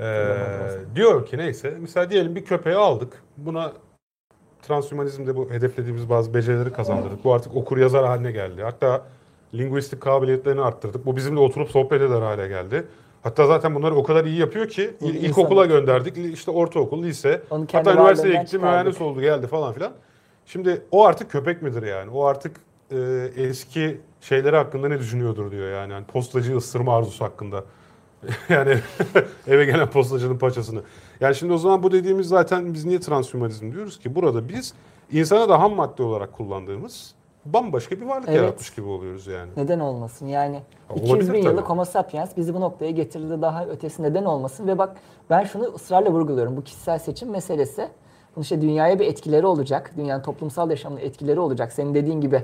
Ee, 0.00 0.36
diyor 0.94 1.26
ki 1.26 1.38
neyse 1.38 1.76
mesela 1.80 2.10
diyelim 2.10 2.34
bir 2.36 2.44
köpeği 2.44 2.76
aldık. 2.76 3.22
Buna 3.36 3.72
transhümanizmde 4.62 5.36
bu 5.36 5.50
hedeflediğimiz 5.50 6.10
bazı 6.10 6.34
becerileri 6.34 6.72
kazandırdık. 6.72 7.24
Bu 7.24 7.34
artık 7.34 7.56
okur 7.56 7.78
yazar 7.78 8.06
haline 8.06 8.32
geldi. 8.32 8.62
Hatta 8.62 9.02
linguistik 9.54 10.00
kabiliyetlerini 10.00 10.60
arttırdık. 10.60 11.06
Bu 11.06 11.16
bizimle 11.16 11.40
oturup 11.40 11.70
sohbet 11.70 12.02
eder 12.02 12.20
hale 12.22 12.48
geldi. 12.48 12.84
Hatta 13.22 13.46
zaten 13.46 13.74
bunları 13.74 13.94
o 13.94 14.02
kadar 14.02 14.24
iyi 14.24 14.38
yapıyor 14.38 14.68
ki 14.68 14.90
il- 15.00 15.06
İnsan- 15.14 15.24
ilkokula 15.24 15.66
gönderdik. 15.66 16.16
İşte 16.34 16.50
ortaokul, 16.50 17.02
lise. 17.02 17.42
Hatta 17.78 17.92
üniversiteye 18.00 18.34
gitti, 18.34 18.50
çıkardık. 18.50 18.72
mühendis 18.72 19.00
oldu, 19.00 19.20
geldi 19.20 19.46
falan 19.46 19.72
filan. 19.74 19.92
Şimdi 20.46 20.82
o 20.90 21.04
artık 21.06 21.30
köpek 21.30 21.62
midir 21.62 21.82
yani? 21.82 22.10
O 22.10 22.24
artık 22.24 22.56
e, 22.90 22.96
eski 23.36 24.00
şeyleri 24.20 24.56
hakkında 24.56 24.88
ne 24.88 24.98
düşünüyordur 24.98 25.50
diyor 25.50 25.70
yani. 25.72 25.92
yani 25.92 26.04
postacı 26.04 26.56
ısırma 26.56 26.96
arzusu 26.96 27.24
hakkında. 27.24 27.64
yani 28.48 28.78
eve 29.46 29.64
gelen 29.64 29.90
postacının 29.90 30.38
paçasını. 30.38 30.80
Yani 31.20 31.34
şimdi 31.34 31.52
o 31.52 31.58
zaman 31.58 31.82
bu 31.82 31.92
dediğimiz 31.92 32.28
zaten 32.28 32.74
biz 32.74 32.84
niye 32.84 33.00
transhümanizm 33.00 33.72
diyoruz 33.72 33.98
ki? 33.98 34.14
Burada 34.14 34.48
biz 34.48 34.74
insana 35.12 35.48
da 35.48 35.60
ham 35.60 35.74
madde 35.74 36.02
olarak 36.02 36.32
kullandığımız 36.32 37.14
bambaşka 37.44 38.00
bir 38.00 38.06
varlık 38.06 38.28
Evet. 38.28 38.38
yaratmış 38.40 38.70
gibi 38.70 38.86
oluyoruz 38.86 39.26
yani. 39.26 39.50
Neden 39.56 39.80
olmasın? 39.80 40.26
Yani 40.26 40.60
Olabilir 40.90 41.06
200 41.14 41.32
bin 41.32 41.42
tabii. 41.42 41.50
yıllık 41.52 41.68
Homo 41.68 41.84
sapiens 41.84 42.36
bizi 42.36 42.54
bu 42.54 42.60
noktaya 42.60 42.90
getirdi 42.90 43.42
daha 43.42 43.66
ötesi 43.66 44.02
neden 44.02 44.24
olmasın? 44.24 44.66
Ve 44.66 44.78
bak 44.78 44.96
ben 45.30 45.44
şunu 45.44 45.64
ısrarla 45.64 46.10
vurguluyorum. 46.10 46.56
Bu 46.56 46.64
kişisel 46.64 46.98
seçim 46.98 47.30
meselesi. 47.30 47.88
Bunun 48.36 48.42
işte 48.42 48.60
dünyaya 48.60 48.98
bir 48.98 49.06
etkileri 49.06 49.46
olacak. 49.46 49.92
Dünyanın 49.96 50.22
toplumsal 50.22 50.70
yaşamına 50.70 51.00
etkileri 51.00 51.40
olacak. 51.40 51.72
Senin 51.72 51.94
dediğin 51.94 52.20
gibi 52.20 52.42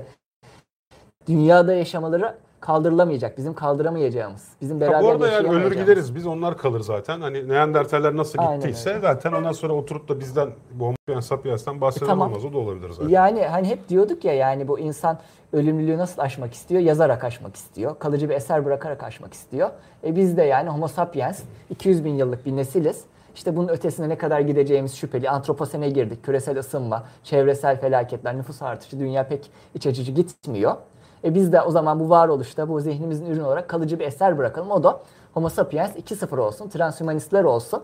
dünyada 1.27 1.73
yaşamaları 1.73 2.35
kaldırılamayacak, 2.59 3.37
bizim 3.37 3.53
kaldıramayacağımız, 3.53 4.47
bizim 4.61 4.81
beraber 4.81 4.95
Ha, 4.95 5.03
bu 5.03 5.07
arada 5.09 5.27
yani 5.27 5.47
ölür 5.49 5.71
gideriz 5.71 6.15
biz 6.15 6.27
onlar 6.27 6.57
kalır 6.57 6.79
zaten. 6.79 7.21
Hani 7.21 7.47
Neandertaller 7.49 8.17
nasıl 8.17 8.39
Aynen 8.39 8.55
gittiyse 8.59 8.89
öyle. 8.89 8.99
zaten 8.99 9.31
ondan 9.33 9.51
sonra 9.51 9.73
oturup 9.73 10.09
da 10.09 10.19
bizden 10.19 10.49
bu 10.73 10.85
Homo 10.85 10.95
sapiens 11.07 11.25
sapiens'ten 11.27 11.81
bahseden 11.81 12.05
E, 12.05 12.09
tamam. 12.09 12.33
o 12.49 12.53
da 12.53 12.57
olabilir 12.57 12.89
zaten. 12.89 13.09
Yani 13.09 13.45
hani 13.45 13.67
hep 13.67 13.89
diyorduk 13.89 14.25
ya 14.25 14.33
yani 14.33 14.67
bu 14.67 14.79
insan 14.79 15.19
ölümlülüğü 15.53 15.97
nasıl 15.97 16.21
aşmak 16.21 16.53
istiyor? 16.53 16.81
Yazarak 16.81 17.23
aşmak 17.23 17.55
istiyor. 17.55 17.99
Kalıcı 17.99 18.29
bir 18.29 18.35
eser 18.35 18.65
bırakarak 18.65 19.03
aşmak 19.03 19.33
istiyor. 19.33 19.69
E 20.03 20.15
biz 20.15 20.37
de 20.37 20.43
yani 20.43 20.69
Homo 20.69 20.87
sapiens 20.87 21.39
200 21.69 22.05
bin 22.05 22.15
yıllık 22.15 22.45
bir 22.45 22.55
nesiliz. 22.55 23.03
İşte 23.35 23.55
bunun 23.55 23.67
ötesine 23.67 24.09
ne 24.09 24.17
kadar 24.17 24.39
gideceğimiz 24.39 24.95
şüpheli. 24.95 25.29
Antroposene 25.29 25.89
girdik. 25.89 26.23
Küresel 26.25 26.59
ısınma, 26.59 27.03
çevresel 27.23 27.79
felaketler, 27.81 28.37
nüfus 28.37 28.61
artışı 28.61 28.99
dünya 28.99 29.27
pek 29.27 29.51
iç 29.73 29.87
açıcı 29.87 30.11
gitmiyor. 30.11 30.75
E 31.25 31.35
biz 31.35 31.53
de 31.53 31.61
o 31.61 31.71
zaman 31.71 31.99
bu 31.99 32.09
varoluşta 32.09 32.69
bu 32.69 32.79
zihnimizin 32.79 33.25
ürünü 33.25 33.43
olarak 33.43 33.69
kalıcı 33.69 33.99
bir 33.99 34.05
eser 34.05 34.37
bırakalım. 34.37 34.71
O 34.71 34.83
da 34.83 34.99
Homo 35.33 35.49
sapiens 35.49 35.95
2.0 35.95 36.39
olsun, 36.39 36.69
transhumanistler 36.69 37.43
olsun. 37.43 37.83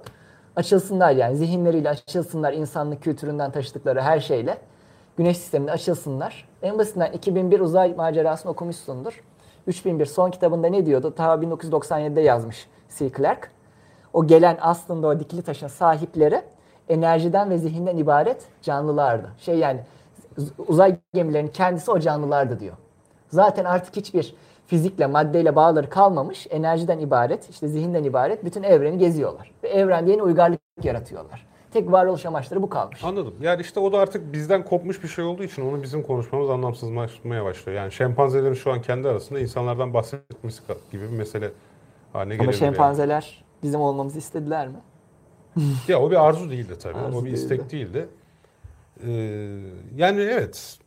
Açılsınlar 0.55 1.11
yani 1.11 1.35
zihinleriyle 1.35 1.89
açılsınlar 1.89 2.53
insanlık 2.53 3.03
kültüründen 3.03 3.51
taşıdıkları 3.51 4.01
her 4.01 4.19
şeyle. 4.19 4.57
Güneş 5.17 5.37
sisteminde 5.37 5.71
açılsınlar. 5.71 6.47
En 6.61 6.77
basitinden 6.77 7.11
2001 7.11 7.59
uzay 7.59 7.93
macerasını 7.93 8.51
okumuşsundur. 8.51 9.23
3001 9.67 10.05
son 10.05 10.31
kitabında 10.31 10.67
ne 10.67 10.85
diyordu? 10.85 11.13
Ta 11.15 11.33
1997'de 11.35 12.21
yazmış 12.21 12.67
C. 12.97 13.11
Clarke. 13.11 13.47
O 14.13 14.27
gelen 14.27 14.57
aslında 14.61 15.07
o 15.07 15.19
dikili 15.19 15.41
taşın 15.41 15.67
sahipleri 15.67 16.41
enerjiden 16.89 17.49
ve 17.49 17.57
zihinden 17.57 17.97
ibaret 17.97 18.47
canlılardı. 18.61 19.27
Şey 19.37 19.57
yani 19.57 19.79
uzay 20.67 20.95
gemilerinin 21.13 21.51
kendisi 21.51 21.91
o 21.91 21.99
canlılardı 21.99 22.59
diyor. 22.59 22.77
Zaten 23.31 23.65
artık 23.65 23.95
hiçbir 23.95 24.35
fizikle, 24.67 25.07
maddeyle 25.07 25.55
bağları 25.55 25.89
kalmamış, 25.89 26.47
enerjiden 26.49 26.99
ibaret, 26.99 27.49
işte 27.49 27.67
zihinden 27.67 28.03
ibaret 28.03 28.45
bütün 28.45 28.63
evreni 28.63 28.97
geziyorlar. 28.97 29.51
Ve 29.63 29.67
evrende 29.67 30.11
yeni 30.11 30.23
uygarlık 30.23 30.59
yaratıyorlar. 30.83 31.47
Tek 31.73 31.91
varoluş 31.91 32.25
amaçları 32.25 32.61
bu 32.61 32.69
kalmış. 32.69 33.03
Anladım. 33.03 33.33
Yani 33.41 33.61
işte 33.61 33.79
o 33.79 33.91
da 33.93 33.97
artık 33.99 34.33
bizden 34.33 34.65
kopmuş 34.65 35.03
bir 35.03 35.07
şey 35.07 35.23
olduğu 35.23 35.43
için 35.43 35.71
onu 35.71 35.83
bizim 35.83 36.03
konuşmamız 36.03 36.49
anlamsızlaşmaya 36.49 37.45
başlıyor. 37.45 37.77
Yani 37.77 37.91
şempanzelerin 37.91 38.53
şu 38.53 38.71
an 38.71 38.81
kendi 38.81 39.07
arasında 39.07 39.39
insanlardan 39.39 39.93
bahsetmesi 39.93 40.61
gibi 40.91 41.03
bir 41.03 41.17
mesele 41.17 41.51
haline 42.13 42.33
Ama 42.33 42.43
gelebilir. 42.43 42.59
şempanzeler 42.59 43.43
bizim 43.63 43.81
olmamızı 43.81 44.17
istediler 44.17 44.67
mi? 44.67 44.73
Yani. 45.57 45.67
Ya 45.87 46.01
o 46.01 46.11
bir 46.11 46.27
arzu 46.27 46.49
değildi 46.49 46.73
tabii. 46.81 46.97
Arzu 46.97 47.17
o 47.17 47.25
bir 47.25 47.31
istek 47.31 47.71
değildi. 47.71 47.93
değildi. 47.93 48.07
Ee, 49.07 49.11
yani 49.95 50.21
evet. 50.21 50.77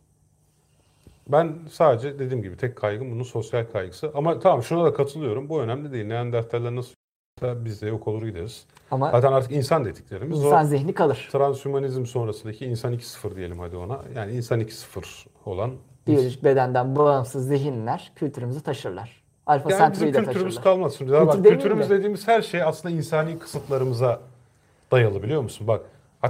Ben 1.29 1.59
sadece 1.71 2.19
dediğim 2.19 2.43
gibi 2.43 2.57
tek 2.57 2.77
kaygım 2.77 3.11
bunun 3.11 3.23
sosyal 3.23 3.65
kaygısı. 3.73 4.11
Ama 4.15 4.39
tamam 4.39 4.63
şuna 4.63 4.85
da 4.85 4.95
katılıyorum. 4.95 5.49
Bu 5.49 5.61
önemli 5.61 5.93
değil. 5.93 6.05
Neandertaller 6.07 6.77
nasıl 6.77 6.95
biz 7.43 7.83
de 7.83 7.87
yok 7.87 8.09
olur 8.09 8.27
gideriz. 8.27 8.65
Ama 8.91 9.11
Zaten 9.11 9.33
artık 9.33 9.53
insan 9.53 9.85
dediklerimiz 9.85 10.45
o. 10.45 10.47
insan 10.47 10.65
zihni 10.65 10.95
kalır. 10.95 11.29
Transhümanizm 11.33 12.07
sonrasındaki 12.07 12.67
insan 12.67 12.93
2.0 12.95 13.37
diyelim 13.37 13.59
hadi 13.59 13.77
ona. 13.77 13.99
Yani 14.17 14.33
insan 14.33 14.61
2.0 14.61 15.27
olan 15.47 15.71
Biyolojik 16.07 16.45
bedenden 16.45 16.97
bağımsız 16.97 17.47
zihinler 17.49 18.13
kültürümüzü 18.17 18.61
taşırlar. 18.63 19.23
Alfa 19.47 19.71
yani 19.71 19.93
bizim 19.93 20.07
kültürümüz 20.13 20.35
taşırlar. 20.43 20.63
kalmaz. 20.65 20.95
Şimdi 20.99 21.11
Kültür 21.11 21.27
bak, 21.27 21.45
kültürümüz 21.45 21.91
de. 21.91 21.95
dediğimiz 21.99 22.29
her 22.29 22.43
şey 22.43 22.63
aslında 22.63 22.95
insani 22.95 23.39
kısıtlarımıza 23.39 24.21
dayalı 24.93 25.23
biliyor 25.23 25.43
musun? 25.43 25.67
Bak 25.69 25.81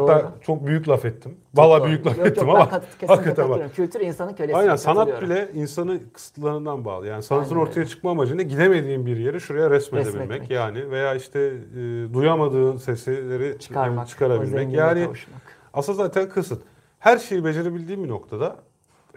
hatta 0.00 0.20
Doğru. 0.20 0.28
çok 0.40 0.66
büyük 0.66 0.88
laf 0.88 1.04
ettim. 1.04 1.34
Vallahi 1.54 1.80
Doğru. 1.80 1.88
büyük 1.88 2.06
laf 2.06 2.12
Yok, 2.18 2.26
yok, 2.26 2.36
ettim 2.36 2.48
ben 2.48 2.54
ama 2.54 2.68
kat- 2.68 2.84
hakikaten 3.08 3.50
bak. 3.50 3.74
Kültür 3.76 4.00
insanın 4.00 4.32
kölesi. 4.32 4.56
Aynen 4.56 4.76
sanat 4.76 5.22
bile 5.22 5.48
insanı 5.54 5.98
kısıtlarından 6.12 6.84
bağlı. 6.84 7.06
Yani 7.06 7.22
sanatın 7.22 7.54
Aynen 7.54 7.66
ortaya 7.66 7.86
çıkma 7.86 8.10
amacı 8.10 8.38
ne? 8.38 8.42
Gidemediğin 8.42 9.06
bir 9.06 9.16
yeri 9.16 9.40
şuraya 9.40 9.70
resmedebilmek 9.70 10.20
Resmetmek. 10.22 10.50
yani 10.50 10.90
veya 10.90 11.14
işte 11.14 11.40
e, 11.40 12.14
duyamadığın 12.14 12.76
sesleri 12.76 13.58
çıkarmak, 13.58 14.08
çıkarabilmek. 14.08 14.72
Yani 14.72 15.04
kavuşmak. 15.04 15.40
Aslında 15.74 15.96
zaten 15.96 16.28
kısıt. 16.28 16.62
Her 16.98 17.18
şeyi 17.18 17.44
becerebildiğim 17.44 18.04
bir 18.04 18.08
noktada 18.08 18.56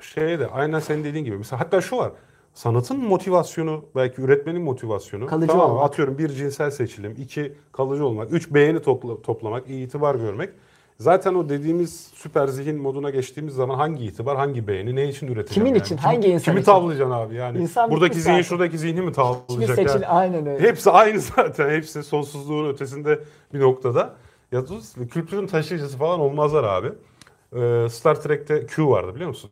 şeye 0.01 0.39
de 0.39 0.47
aynen 0.47 0.79
senin 0.79 1.03
dediğin 1.03 1.25
gibi. 1.25 1.37
Mesela 1.37 1.59
hatta 1.59 1.81
şu 1.81 1.97
var. 1.97 2.11
Sanatın 2.53 2.97
motivasyonu, 2.99 3.85
belki 3.95 4.21
üretmenin 4.21 4.61
motivasyonu. 4.61 5.25
Kalıcı 5.25 5.47
tamam 5.47 5.71
olmak. 5.71 5.83
Atıyorum 5.85 6.17
bir 6.17 6.29
cinsel 6.29 6.71
seçilim, 6.71 7.15
iki 7.17 7.53
kalıcı 7.71 8.05
olmak, 8.05 8.33
üç 8.33 8.53
beğeni 8.53 8.77
topla- 8.77 9.21
toplamak, 9.21 9.69
itibar 9.69 10.15
görmek. 10.15 10.49
Zaten 10.99 11.33
o 11.33 11.49
dediğimiz 11.49 12.11
süper 12.13 12.47
zihin 12.47 12.81
moduna 12.81 13.09
geçtiğimiz 13.09 13.53
zaman 13.53 13.75
hangi 13.75 14.05
itibar, 14.05 14.37
hangi 14.37 14.67
beğeni, 14.67 14.95
ne 14.95 15.09
için 15.09 15.27
üreteceğim? 15.27 15.53
Kimin 15.65 15.69
yani? 15.79 15.85
için, 15.85 15.97
hangi 15.97 16.27
insan 16.27 16.51
Kimi 16.51 16.61
için? 16.61 16.71
tavlayacaksın 16.71 17.11
abi 17.15 17.35
yani? 17.35 17.57
İnsan 17.59 17.91
Buradaki 17.91 18.15
zihin 18.15 18.23
zaten. 18.23 18.41
şuradaki 18.41 18.77
zihni 18.77 19.01
mi 19.01 19.11
tavlayacak? 19.11 19.75
seçil 19.75 19.89
yani? 19.93 20.07
aynen 20.07 20.45
öyle. 20.45 20.67
Hepsi 20.67 20.91
aynı 20.91 21.19
zaten. 21.19 21.69
Hepsi 21.69 22.03
sonsuzluğun 22.03 22.69
ötesinde 22.69 23.19
bir 23.53 23.59
noktada. 23.59 24.15
Ya 24.51 24.63
kültürün 25.11 25.47
taşıyıcısı 25.47 25.97
falan 25.97 26.19
olmazlar 26.19 26.63
abi. 26.63 26.91
Ee, 27.55 27.89
Star 27.89 28.21
Trek'te 28.21 28.65
Q 28.65 28.87
vardı 28.89 29.15
biliyor 29.15 29.29
musun? 29.29 29.51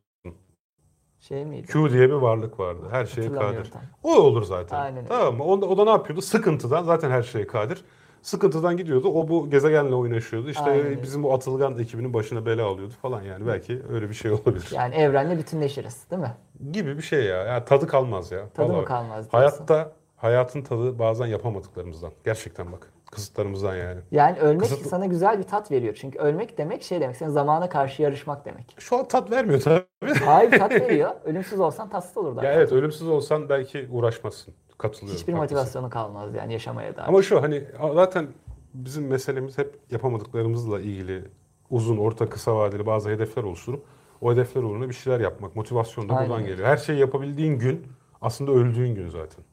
Şey 1.19 1.45
miydi? 1.45 1.67
Q 1.67 1.89
diye 1.91 2.09
bir 2.09 2.13
varlık 2.13 2.59
vardı. 2.59 2.81
Her 2.91 3.05
şeye 3.05 3.33
kadir. 3.33 3.71
tam. 3.71 3.81
O 4.03 4.15
olur 4.15 4.43
zaten. 4.43 4.77
Aynen 4.79 4.97
öyle. 4.97 5.07
tamam 5.07 5.35
mı? 5.37 5.43
O 5.43 5.61
da, 5.61 5.65
o 5.65 5.77
da 5.77 5.83
ne 5.83 5.89
yapıyordu? 5.89 6.21
Sıkıntıdan 6.21 6.83
zaten 6.83 7.09
her 7.09 7.23
şeye 7.23 7.47
kadir. 7.47 7.83
Sıkıntıdan 8.25 8.77
gidiyordu. 8.77 9.07
O 9.07 9.27
bu 9.27 9.49
gezegenle 9.49 9.95
oynaşıyordu. 9.95 10.49
İşte 10.49 10.63
Aynen 10.63 11.03
bizim 11.03 11.23
bu 11.23 11.33
atılgan 11.33 11.79
ekibinin 11.79 12.13
başına 12.13 12.45
bela 12.45 12.65
alıyordu 12.65 12.93
falan 13.01 13.21
yani. 13.21 13.47
Belki 13.47 13.81
öyle 13.89 14.09
bir 14.09 14.13
şey 14.13 14.31
olabilir. 14.31 14.69
Yani 14.71 14.95
evrenle 14.95 15.37
bütünleşiriz 15.37 16.11
değil 16.11 16.21
mi? 16.21 16.33
Gibi 16.71 16.97
bir 16.97 17.01
şey 17.01 17.23
ya. 17.23 17.43
Yani 17.43 17.65
tadı 17.65 17.87
kalmaz 17.87 18.31
ya. 18.31 18.49
Tadı 18.49 18.67
mı 18.67 18.73
Vallahi. 18.73 18.85
kalmaz 18.85 19.31
diyorsun? 19.31 19.37
Hayatta 19.37 19.91
hayatın 20.25 20.61
tadı 20.61 20.99
bazen 20.99 21.25
yapamadıklarımızdan. 21.25 22.11
Gerçekten 22.25 22.71
bak. 22.71 22.91
Kısıtlarımızdan 23.11 23.75
yani. 23.75 23.99
Yani 24.11 24.39
ölmek 24.39 24.61
Kısıtlı- 24.61 24.89
sana 24.89 25.05
güzel 25.05 25.39
bir 25.39 25.43
tat 25.43 25.71
veriyor. 25.71 25.93
Çünkü 26.01 26.19
ölmek 26.19 26.57
demek 26.57 26.83
şey 26.83 27.01
demek. 27.01 27.15
Senin 27.15 27.29
zamana 27.29 27.69
karşı 27.69 28.01
yarışmak 28.01 28.45
demek. 28.45 28.75
Şu 28.79 28.97
an 28.97 29.07
tat 29.07 29.31
vermiyor 29.31 29.61
tabii. 29.61 30.13
Hayır 30.25 30.51
tat 30.51 30.71
veriyor. 30.81 31.11
Ölümsüz 31.25 31.59
olsan 31.59 31.89
tatsız 31.89 32.17
olurdu. 32.17 32.41
Ya 32.43 32.53
evet 32.53 32.71
ölümsüz 32.71 33.07
olsan 33.07 33.49
belki 33.49 33.87
uğraşmazsın. 33.91 34.53
Katılıyorum. 34.77 35.19
Hiçbir 35.21 35.33
haklısın. 35.33 35.55
motivasyonu 35.57 35.89
kalmaz 35.89 36.35
yani 36.35 36.53
yaşamaya 36.53 36.95
dair. 36.97 37.07
Ama 37.07 37.21
şu 37.21 37.41
hani 37.41 37.63
zaten 37.93 38.27
bizim 38.73 39.07
meselemiz 39.07 39.57
hep 39.57 39.79
yapamadıklarımızla 39.91 40.79
ilgili 40.79 41.23
uzun, 41.69 41.97
orta, 41.97 42.29
kısa 42.29 42.55
vadeli 42.55 42.85
bazı 42.85 43.09
hedefler 43.09 43.43
oluşturup 43.43 43.83
o 44.21 44.31
hedefler 44.31 44.63
uğruna 44.63 44.89
bir 44.89 44.93
şeyler 44.93 45.19
yapmak. 45.19 45.55
Motivasyon 45.55 46.09
da 46.09 46.13
buradan 46.13 46.45
geliyor. 46.45 46.67
Her 46.67 46.77
şeyi 46.77 46.99
yapabildiğin 46.99 47.59
gün 47.59 47.87
aslında 48.21 48.51
öldüğün 48.51 48.95
gün 48.95 49.09
zaten. 49.09 49.45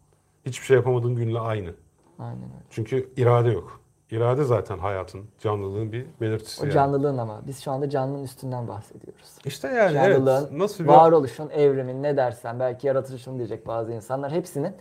Hiçbir 0.47 0.67
şey 0.67 0.77
yapamadığın 0.77 1.15
günle 1.15 1.39
aynı. 1.39 1.75
Aynen 2.19 2.43
öyle. 2.43 2.65
Çünkü 2.71 3.13
irade 3.17 3.51
yok. 3.51 3.81
İrade 4.11 4.45
zaten 4.45 4.79
hayatın, 4.79 5.25
canlılığın 5.41 5.93
bir 5.93 6.07
belirtisi. 6.21 6.63
O 6.63 6.65
yani. 6.65 6.75
canlılığın 6.75 7.19
ama 7.19 7.41
biz 7.47 7.61
şu 7.61 7.71
anda 7.71 7.91
canlının 7.91 8.23
üstünden 8.25 8.69
bahsediyoruz. 8.69 9.39
İşte 9.45 9.69
yani 9.69 9.99
evet. 9.99 10.17
Canlılığın, 10.17 10.59
Nasıl 10.59 10.85
bir 10.85 10.89
varoluşun, 10.89 11.51
evrimin 11.51 12.03
ne 12.03 12.17
dersen 12.17 12.61
belki 12.61 12.87
yaratılışın 12.87 13.39
diyecek 13.39 13.67
bazı 13.67 13.93
insanlar 13.93 14.33
hepsinin 14.33 14.73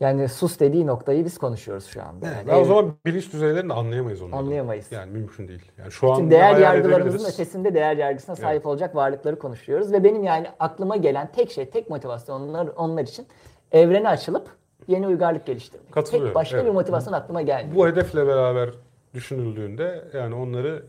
yani 0.00 0.28
sus 0.28 0.60
dediği 0.60 0.86
noktayı 0.86 1.24
biz 1.24 1.38
konuşuyoruz 1.38 1.86
şu 1.86 2.02
anda. 2.02 2.26
Yani 2.26 2.50
Ya 2.50 2.56
o 2.56 2.60
ev- 2.60 2.64
zaman 2.64 2.92
bilinç 3.06 3.32
düzeylerini 3.32 3.68
de 3.70 3.74
anlayamayız 3.74 4.22
onları. 4.22 4.36
Anlayamayız. 4.36 4.92
Yani 4.92 5.12
mümkün 5.12 5.48
değil. 5.48 5.72
Yani 5.78 5.92
şu 5.92 6.12
an 6.12 6.30
değer 6.30 6.56
yargılarımızın 6.56 7.18
edebiliriz. 7.18 7.34
ötesinde 7.34 7.74
değer 7.74 7.96
yargısına 7.96 8.36
sahip 8.36 8.66
olacak 8.66 8.94
varlıkları 8.94 9.38
konuşuyoruz. 9.38 9.92
Ve 9.92 10.04
benim 10.04 10.24
yani 10.24 10.46
aklıma 10.60 10.96
gelen 10.96 11.32
tek 11.32 11.50
şey, 11.50 11.70
tek 11.70 11.90
motivasyon 11.90 12.40
onlar, 12.48 12.66
onlar 12.66 13.02
için 13.02 13.26
evrene 13.72 14.08
açılıp 14.08 14.48
yeni 14.88 15.06
uygarlık 15.06 15.46
geliştirmek. 15.46 15.92
Katılıyorum, 15.92 16.28
Tek 16.28 16.34
başka 16.34 16.56
evet. 16.56 16.66
bir 16.66 16.72
motivasyon 16.72 17.12
aklıma 17.12 17.42
gelmiyor. 17.42 17.76
Bu 17.76 17.86
hedefle 17.86 18.26
beraber 18.26 18.70
düşünüldüğünde 19.14 20.04
yani 20.14 20.34
onları 20.34 20.84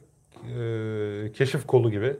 e, 0.57 1.31
keşif 1.31 1.67
kolu 1.67 1.91
gibi 1.91 2.17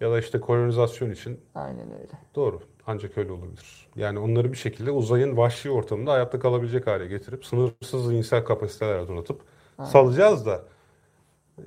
ya 0.00 0.10
da 0.10 0.18
işte 0.18 0.40
kolonizasyon 0.40 1.10
için 1.10 1.40
Aynen 1.54 1.92
öyle. 1.92 2.12
doğru. 2.34 2.60
Ancak 2.86 3.18
öyle 3.18 3.32
olabilir. 3.32 3.88
Yani 3.96 4.18
onları 4.18 4.52
bir 4.52 4.56
şekilde 4.56 4.90
uzayın 4.90 5.36
vahşi 5.36 5.70
ortamında 5.70 6.12
hayatta 6.12 6.38
kalabilecek 6.38 6.86
hale 6.86 7.06
getirip 7.06 7.44
sınırsız 7.46 8.06
zihinsel 8.06 8.44
kapasiteler 8.44 9.08
donatıp 9.08 9.40
salacağız 9.84 10.46
da 10.46 10.64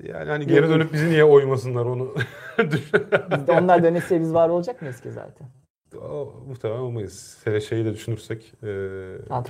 yani 0.02 0.30
hani 0.30 0.46
geri 0.46 0.68
dönüp 0.68 0.92
bizi 0.92 1.10
niye 1.10 1.24
oymasınlar 1.24 1.84
onu. 1.84 2.14
Biz 2.58 3.46
de 3.46 3.52
onlar 3.52 3.82
dönesiye 3.82 4.20
biz 4.20 4.34
var 4.34 4.48
olacak 4.48 4.82
mıyız 4.82 5.00
ki 5.00 5.10
zaten? 5.10 5.48
O, 5.96 6.34
muhtemelen 6.48 6.80
olmayız. 6.80 7.38
Hele 7.44 7.60
şeyi 7.60 7.84
de 7.84 7.94
düşünürsek 7.94 8.52
e, 8.62 8.66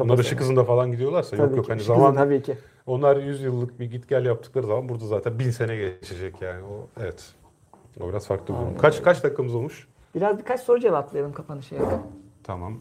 onlar 0.00 0.18
ışık 0.18 0.40
hızında 0.40 0.64
falan 0.64 0.92
gidiyorlarsa 0.92 1.36
yok 1.36 1.46
Tabii 1.46 1.56
yok 1.56 1.66
ki. 1.66 1.72
hani 1.72 1.80
Şu 1.80 1.86
zaman 1.86 2.14
tabii 2.14 2.42
ki. 2.42 2.58
Onlar 2.86 3.16
100 3.16 3.42
yıllık 3.42 3.80
bir 3.80 3.90
git 3.90 4.08
gel 4.08 4.24
yaptıkları 4.24 4.66
zaman 4.66 4.88
burada 4.88 5.06
zaten 5.06 5.38
bin 5.38 5.50
sene 5.50 5.76
geçecek 5.76 6.42
yani. 6.42 6.64
O 6.64 6.88
evet. 7.00 7.32
O 8.00 8.08
biraz 8.08 8.26
farklı 8.26 8.54
bir 8.54 8.58
durum. 8.58 8.78
Kaç 8.78 9.02
kaç 9.02 9.24
dakikamız 9.24 9.54
olmuş? 9.54 9.88
Biraz 10.14 10.38
birkaç 10.38 10.60
soru 10.60 10.80
cevaplayalım 10.80 11.32
kapanışa 11.32 11.76
yakın. 11.76 12.00
Tamam. 12.44 12.80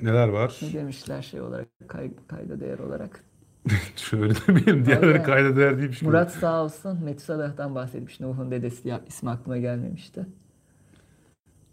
Neler 0.00 0.28
var? 0.28 0.58
Ne 0.62 0.72
demişler 0.72 1.22
şey 1.22 1.40
olarak, 1.40 1.68
kay, 1.88 2.10
kayda 2.28 2.60
değer 2.60 2.78
olarak. 2.78 3.24
Şöyle 3.96 4.34
demeyelim. 4.48 4.86
Diğerleri 4.86 5.12
Aynen. 5.12 5.22
kayda 5.22 5.56
değer 5.56 5.78
değilmiş 5.78 5.98
gibi. 5.98 6.10
Murat 6.10 6.32
sağ 6.32 6.64
olsun 6.64 7.04
Methuselah'tan 7.04 7.74
bahsetmiş. 7.74 8.20
Nuh'un 8.20 8.50
dedesi 8.50 8.88
ya, 8.88 9.00
ismi 9.06 9.30
aklıma 9.30 9.58
gelmemişti. 9.58 10.26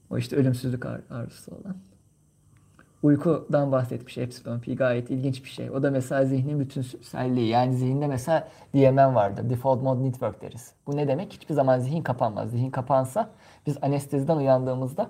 O 0.10 0.18
işte 0.18 0.36
ölümsüzlük 0.36 0.86
ar- 0.86 1.02
arzusu 1.10 1.52
olan. 1.56 1.78
uykudan 3.04 3.72
bahsetmiş 3.72 4.18
Epsilon 4.18 4.60
Pi 4.60 4.76
gayet 4.76 5.12
ilginç 5.12 5.44
bir 5.44 5.50
şey. 5.50 5.70
O 5.72 5.84
da 5.84 5.92
mesela 5.92 6.26
zihnin 6.26 6.60
bütünselliği. 6.60 7.48
Yani 7.48 7.76
zihinde 7.78 8.08
mesela 8.08 8.48
DMN 8.76 9.16
vardır. 9.16 9.50
Default 9.50 9.84
Mode 9.84 10.04
Network 10.04 10.42
deriz. 10.42 10.74
Bu 10.88 10.98
ne 10.98 11.08
demek? 11.08 11.34
Hiçbir 11.34 11.54
zaman 11.54 11.80
zihin 11.80 12.04
kapanmaz. 12.04 12.52
Zihin 12.52 12.72
kapansa 12.72 13.30
biz 13.68 13.78
anesteziden 13.82 14.38
uyandığımızda 14.38 15.10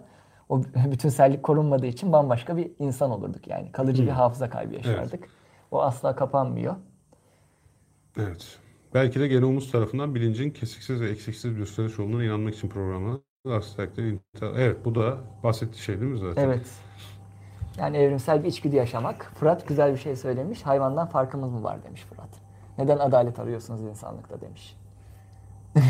o 0.50 0.64
bütünsellik 0.92 1.44
korunmadığı 1.44 1.86
için 1.88 2.14
bambaşka 2.14 2.58
bir 2.58 2.72
insan 2.80 3.12
olurduk. 3.12 3.48
Yani 3.48 3.72
kalıcı 3.72 4.06
bir 4.06 4.12
hafıza 4.12 4.50
kaybı 4.50 4.76
yaşardık. 4.76 5.30
O 5.72 5.82
asla 5.82 6.16
kapanmıyor. 6.16 6.76
Evet. 8.18 8.60
Belki 8.94 9.20
de 9.20 9.28
genomumuz 9.28 9.72
tarafından 9.72 10.16
bilincin 10.16 10.52
kesiksiz 10.52 11.02
ve 11.02 11.10
eksiksiz 11.10 11.52
bir 11.52 11.58
gösteriş 11.58 12.00
olduğuna 12.00 12.24
inanmak 12.24 12.56
için 12.56 12.70
programlanan 12.70 13.24
Evet 14.56 14.86
bu 14.86 14.96
da 14.96 15.18
bahsettiği 15.44 15.82
şey 15.82 16.00
değil 16.00 16.12
mi 16.12 16.20
zaten? 16.20 16.44
Evet. 16.44 16.68
Yani 17.78 17.98
evrimsel 17.98 18.44
bir 18.44 18.48
içgüdü 18.48 18.76
yaşamak. 18.76 19.32
Fırat 19.40 19.68
güzel 19.68 19.94
bir 19.94 19.98
şey 19.98 20.16
söylemiş. 20.16 20.62
Hayvandan 20.62 21.08
farkımız 21.08 21.52
mı 21.52 21.64
var 21.64 21.84
demiş 21.84 22.04
Fırat. 22.04 22.30
Neden 22.78 22.98
adalet 22.98 23.40
arıyorsunuz 23.40 23.82
insanlıkta 23.82 24.42
demiş. 24.42 24.78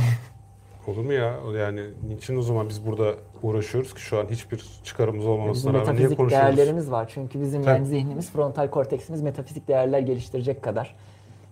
Olur 0.88 1.06
mu 1.06 1.14
ya? 1.14 1.36
Yani 1.58 1.82
niçin 2.08 2.38
o 2.38 2.42
zaman 2.42 2.70
biz 2.70 2.86
burada 2.86 3.16
uğraşıyoruz 3.44 3.94
ki 3.94 4.02
şu 4.02 4.20
an 4.20 4.26
hiçbir 4.26 4.66
çıkarımız 4.84 5.26
olmamasına 5.26 5.74
rağmen 5.74 5.84
niye 5.84 5.92
metafizik 5.92 6.18
konuşuyoruz? 6.18 6.58
değerlerimiz 6.58 6.92
var. 6.92 7.12
Çünkü 7.14 7.42
bizim 7.42 7.64
yani 7.64 7.86
zihnimiz, 7.86 8.32
frontal 8.32 8.70
korteksimiz 8.70 9.22
metafizik 9.22 9.68
değerler 9.68 10.00
geliştirecek 10.00 10.64
kadar. 10.64 10.96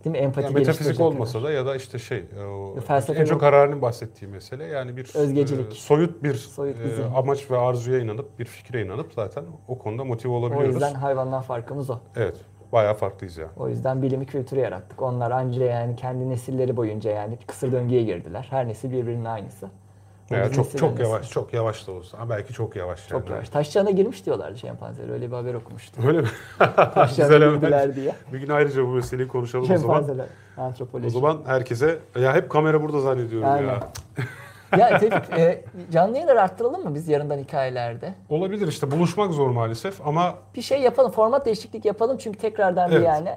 Değil 0.06 0.12
mi? 0.12 0.18
Empati 0.18 0.46
Yani 0.46 0.54
metafizik 0.54 1.00
olmasa 1.00 1.40
kadar. 1.40 1.50
da 1.50 1.54
ya 1.54 1.66
da 1.66 1.76
işte 1.76 2.00
şey 2.00 2.24
o 2.50 2.80
Felsefe 2.88 3.20
en 3.20 3.26
çok 3.26 3.32
yok. 3.32 3.42
kararının 3.42 3.82
bahsettiği 3.82 4.32
mesele 4.32 4.64
yani 4.66 4.98
bir 4.98 5.12
Özgecilik. 5.16 5.72
e, 5.72 5.76
soyut 5.76 6.24
bir 6.24 6.34
Soyut 6.34 6.80
e, 6.80 6.90
zihin. 6.96 7.08
amaç 7.16 7.52
ve 7.52 7.58
arzuya 7.58 8.00
inanıp 8.00 8.40
bir 8.40 8.46
fikre 8.46 8.82
inanıp 8.82 9.14
zaten 9.14 9.44
o 9.68 9.78
konuda 9.78 10.04
motive 10.04 10.32
O 10.32 10.36
olabiliyoruz. 10.36 10.74
yüzden 10.74 10.94
hayvandan 10.94 11.42
farkımız 11.42 11.90
o. 11.90 12.00
Evet. 12.16 12.36
Bayağı 12.72 12.94
farklıyız 12.94 13.38
yani. 13.38 13.50
O 13.58 13.70
yüzden 13.70 14.02
bilimi 14.02 14.26
kültürü 14.26 14.60
yarattık. 14.60 15.02
Onlar 15.02 15.32
anca 15.32 15.66
yani 15.66 15.96
kendi 15.96 16.30
nesilleri 16.30 16.78
boyunca 16.78 17.12
yani 17.12 17.38
kısır 17.48 17.72
döngüye 17.72 18.04
girdiler. 18.04 18.48
Her 18.50 18.68
nesil 18.68 18.92
birbirinin 18.92 19.26
aynısı. 19.26 19.70
Biz 20.32 20.56
çok 20.56 20.78
çok 20.78 21.00
yavaş, 21.00 21.30
çok 21.30 21.54
yavaş 21.54 21.88
da 21.88 21.92
olsa. 21.92 22.20
Ha, 22.20 22.30
belki 22.30 22.54
çok 22.54 22.76
yavaş 22.76 23.00
yani. 23.12 23.22
Çok 23.22 23.30
yavaş. 23.30 23.50
Taş 23.50 23.72
çağına 23.72 23.92
girmiş 23.92 24.26
diyorlardı 24.26 24.58
şempanzeler. 24.58 25.10
Öyle 25.14 25.28
bir 25.32 25.36
haber 25.36 25.54
okumuştum. 25.54 26.08
Öyle 26.08 26.22
mi? 26.22 26.28
Taş 26.94 27.10
Güzel 27.10 27.30
çağına 27.30 27.46
haber. 27.46 27.56
girdiler 27.56 27.96
diye. 27.96 28.16
Bir 28.34 28.40
gün 28.40 28.50
ayrıca 28.50 28.84
bu 28.84 28.88
meseleyi 28.88 29.28
konuşalım 29.28 29.64
o 29.64 29.68
zaman. 29.68 29.80
Şempanzeler. 29.80 30.26
O 30.58 30.62
Antropoloji. 30.62 31.10
zaman 31.10 31.42
herkese 31.46 32.00
ya 32.20 32.34
hep 32.36 32.50
kamera 32.50 32.82
burada 32.82 33.00
zannediyorum 33.00 33.50
Aynen. 33.50 33.68
ya. 33.68 33.80
ya 34.78 35.00
Tevfik 35.00 35.38
e, 35.40 35.66
canlı 35.92 36.14
yayınları 36.16 36.42
arttıralım 36.42 36.84
mı 36.84 36.96
biz 36.96 37.08
yarından 37.08 37.38
hikayelerde? 37.38 38.14
Olabilir 38.30 38.68
işte 38.68 38.92
buluşmak 38.92 39.32
zor 39.34 39.50
maalesef 39.50 40.08
ama 40.08 40.36
Bir 40.56 40.62
şey 40.62 40.82
yapalım, 40.82 41.12
format 41.12 41.46
değişiklik 41.46 41.86
yapalım 41.86 42.18
çünkü 42.18 42.38
tekrardan 42.40 42.92
bir 42.92 42.96
Evet. 42.96 43.08
yani 43.08 43.30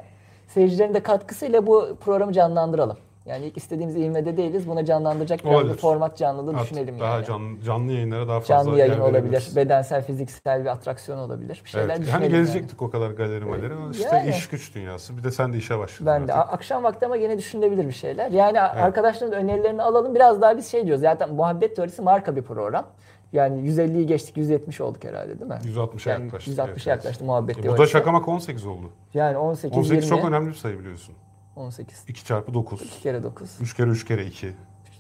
seyircilerin 0.47 0.95
de 0.95 1.03
katkısıyla 1.03 1.67
bu 1.67 1.97
programı 2.05 2.33
canlandıralım. 2.33 2.97
Yani 3.29 3.47
ilk 3.47 3.57
istediğimiz 3.57 3.97
ivmede 3.97 4.37
değiliz. 4.37 4.69
Buna 4.69 4.85
canlandıracak 4.85 5.45
biraz 5.45 5.55
Olabilir. 5.55 5.73
bir 5.73 5.79
format 5.79 6.17
canlılığı 6.17 6.51
artık 6.51 6.63
düşünelim 6.65 7.01
daha 7.01 7.15
yani. 7.15 7.27
canlı, 7.27 7.61
canlı 7.63 7.93
yayınlara 7.93 8.29
daha 8.29 8.41
fazla 8.41 8.55
Canlı 8.65 8.79
yayın 8.79 9.01
olabilir, 9.01 9.49
bedensel, 9.57 10.05
fiziksel 10.05 10.61
bir 10.61 10.67
atraksiyon 10.67 11.19
olabilir. 11.19 11.63
Bir 11.65 11.71
şeyler 11.71 11.87
Evet. 11.87 11.99
düşünelim. 11.99 12.13
Hani 12.23 12.25
yani. 12.25 12.33
gelecektik 12.45 12.83
o 12.83 12.91
kadar 12.91 13.11
galeri 13.11 13.45
maleri 13.45 13.75
ama 13.75 13.91
işte 13.91 14.17
Yani. 14.17 14.31
iş 14.31 14.49
güç 14.49 14.75
dünyası. 14.75 15.17
Bir 15.17 15.25
de 15.25 15.31
sen 15.31 15.53
de 15.53 15.57
işe 15.57 15.79
başladın. 15.79 16.07
Ben 16.07 16.29
de 16.29 16.33
artık. 16.35 16.49
A- 16.51 16.55
akşam 16.55 16.85
vakti 16.85 17.07
ama 17.07 17.17
gene 17.17 17.39
düşünülebilir 17.39 17.87
bir 17.87 17.93
şeyler. 17.93 18.31
Yani 18.31 18.61
arkadaşların 18.61 19.45
önerilerini 19.45 19.83
alalım. 19.83 20.15
Biraz 20.15 20.43
daha 20.43 20.57
biz 20.57 20.71
şey 20.71 20.87
diyoruz. 20.87 21.03
Zaten 21.03 21.35
muhabbet 21.35 21.77
teorisi 21.77 22.03
marka 22.03 22.37
bir 22.37 22.43
program. 22.43 22.87
Yani 23.33 23.69
150'yi 23.69 24.07
geçtik, 24.07 24.37
150 24.37 24.83
olduk 24.83 25.05
herhalde 25.05 25.41
değil 25.41 25.51
mi? 25.51 25.59
160'a 25.65 26.13
Yani 26.13 26.25
yaklaştık. 26.25 26.55
160'a 26.55 26.65
evet, 26.65 26.73
evet. 26.77 26.87
yaklaştı 26.87 27.25
muhabbet 27.25 27.65
E, 27.65 27.69
bu 27.69 27.79
da 27.79 27.87
şaka 27.87 28.13
maka 28.13 28.31
18 28.31 28.67
oldu. 28.67 28.91
Yani 29.15 29.37
18, 29.37 29.79
18 29.79 29.91
20, 30.05 30.07
çok 30.07 30.29
önemli 30.29 30.49
bir 30.49 30.55
sayı 30.55 30.79
biliyorsun. 30.79 31.15
18. 31.59 32.05
2 32.09 32.25
çarpı 32.25 32.55
9. 32.55 32.83
2 32.83 33.01
kere 33.03 33.23
9. 33.23 33.51
3 33.61 33.75
kere 33.77 33.91
3 33.91 34.05
kere 34.05 34.25
2. 34.27 34.53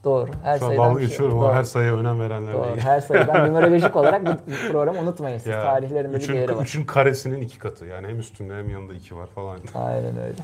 Doğru. 0.05 0.31
Her 0.43 0.59
Şu 0.59 0.65
an 0.65 0.69
sayıdan 0.69 0.91
dalga 0.91 1.01
geçiyorum 1.01 1.39
ama 1.39 1.49
Doğru. 1.49 1.55
her 1.55 1.65
sayıya 1.65 1.97
önem 1.97 2.21
verenlerle 2.21 2.59
Doğru. 2.59 2.69
ilgili. 2.69 2.81
Her 2.81 3.01
sayıdan 3.01 3.47
numerolojik 3.49 3.97
olarak 3.97 4.27
bu 4.27 4.31
programı 4.73 4.99
unutmayın 5.01 5.39
siz. 5.39 5.47
Ya, 5.47 5.63
Tarihlerinde 5.63 6.17
bir 6.17 6.23
üçün, 6.23 6.35
değeri 6.35 6.57
var. 6.57 6.63
üçün 6.63 6.85
karesinin 6.85 7.41
iki 7.41 7.59
katı. 7.59 7.87
Yani 7.87 8.09
hem 8.09 8.19
üstünde 8.21 8.55
hem 8.57 8.71
yanında 8.71 8.95
2 8.95 9.17
var 9.17 9.27
falan. 9.27 9.59
Aynen 9.75 10.15
öyle. 10.19 10.37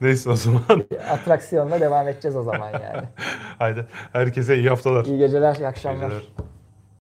Neyse 0.00 0.30
o 0.30 0.36
zaman. 0.36 0.62
Atraksiyonla 1.10 1.80
devam 1.80 2.08
edeceğiz 2.08 2.36
o 2.36 2.42
zaman 2.42 2.70
yani. 2.72 3.02
Haydi 3.58 3.86
herkese 4.12 4.56
iyi 4.56 4.68
haftalar. 4.68 5.04
İyi 5.04 5.18
geceler, 5.18 5.56
iyi 5.56 5.66
akşamlar. 5.68 6.06
Geceler. 6.08 6.22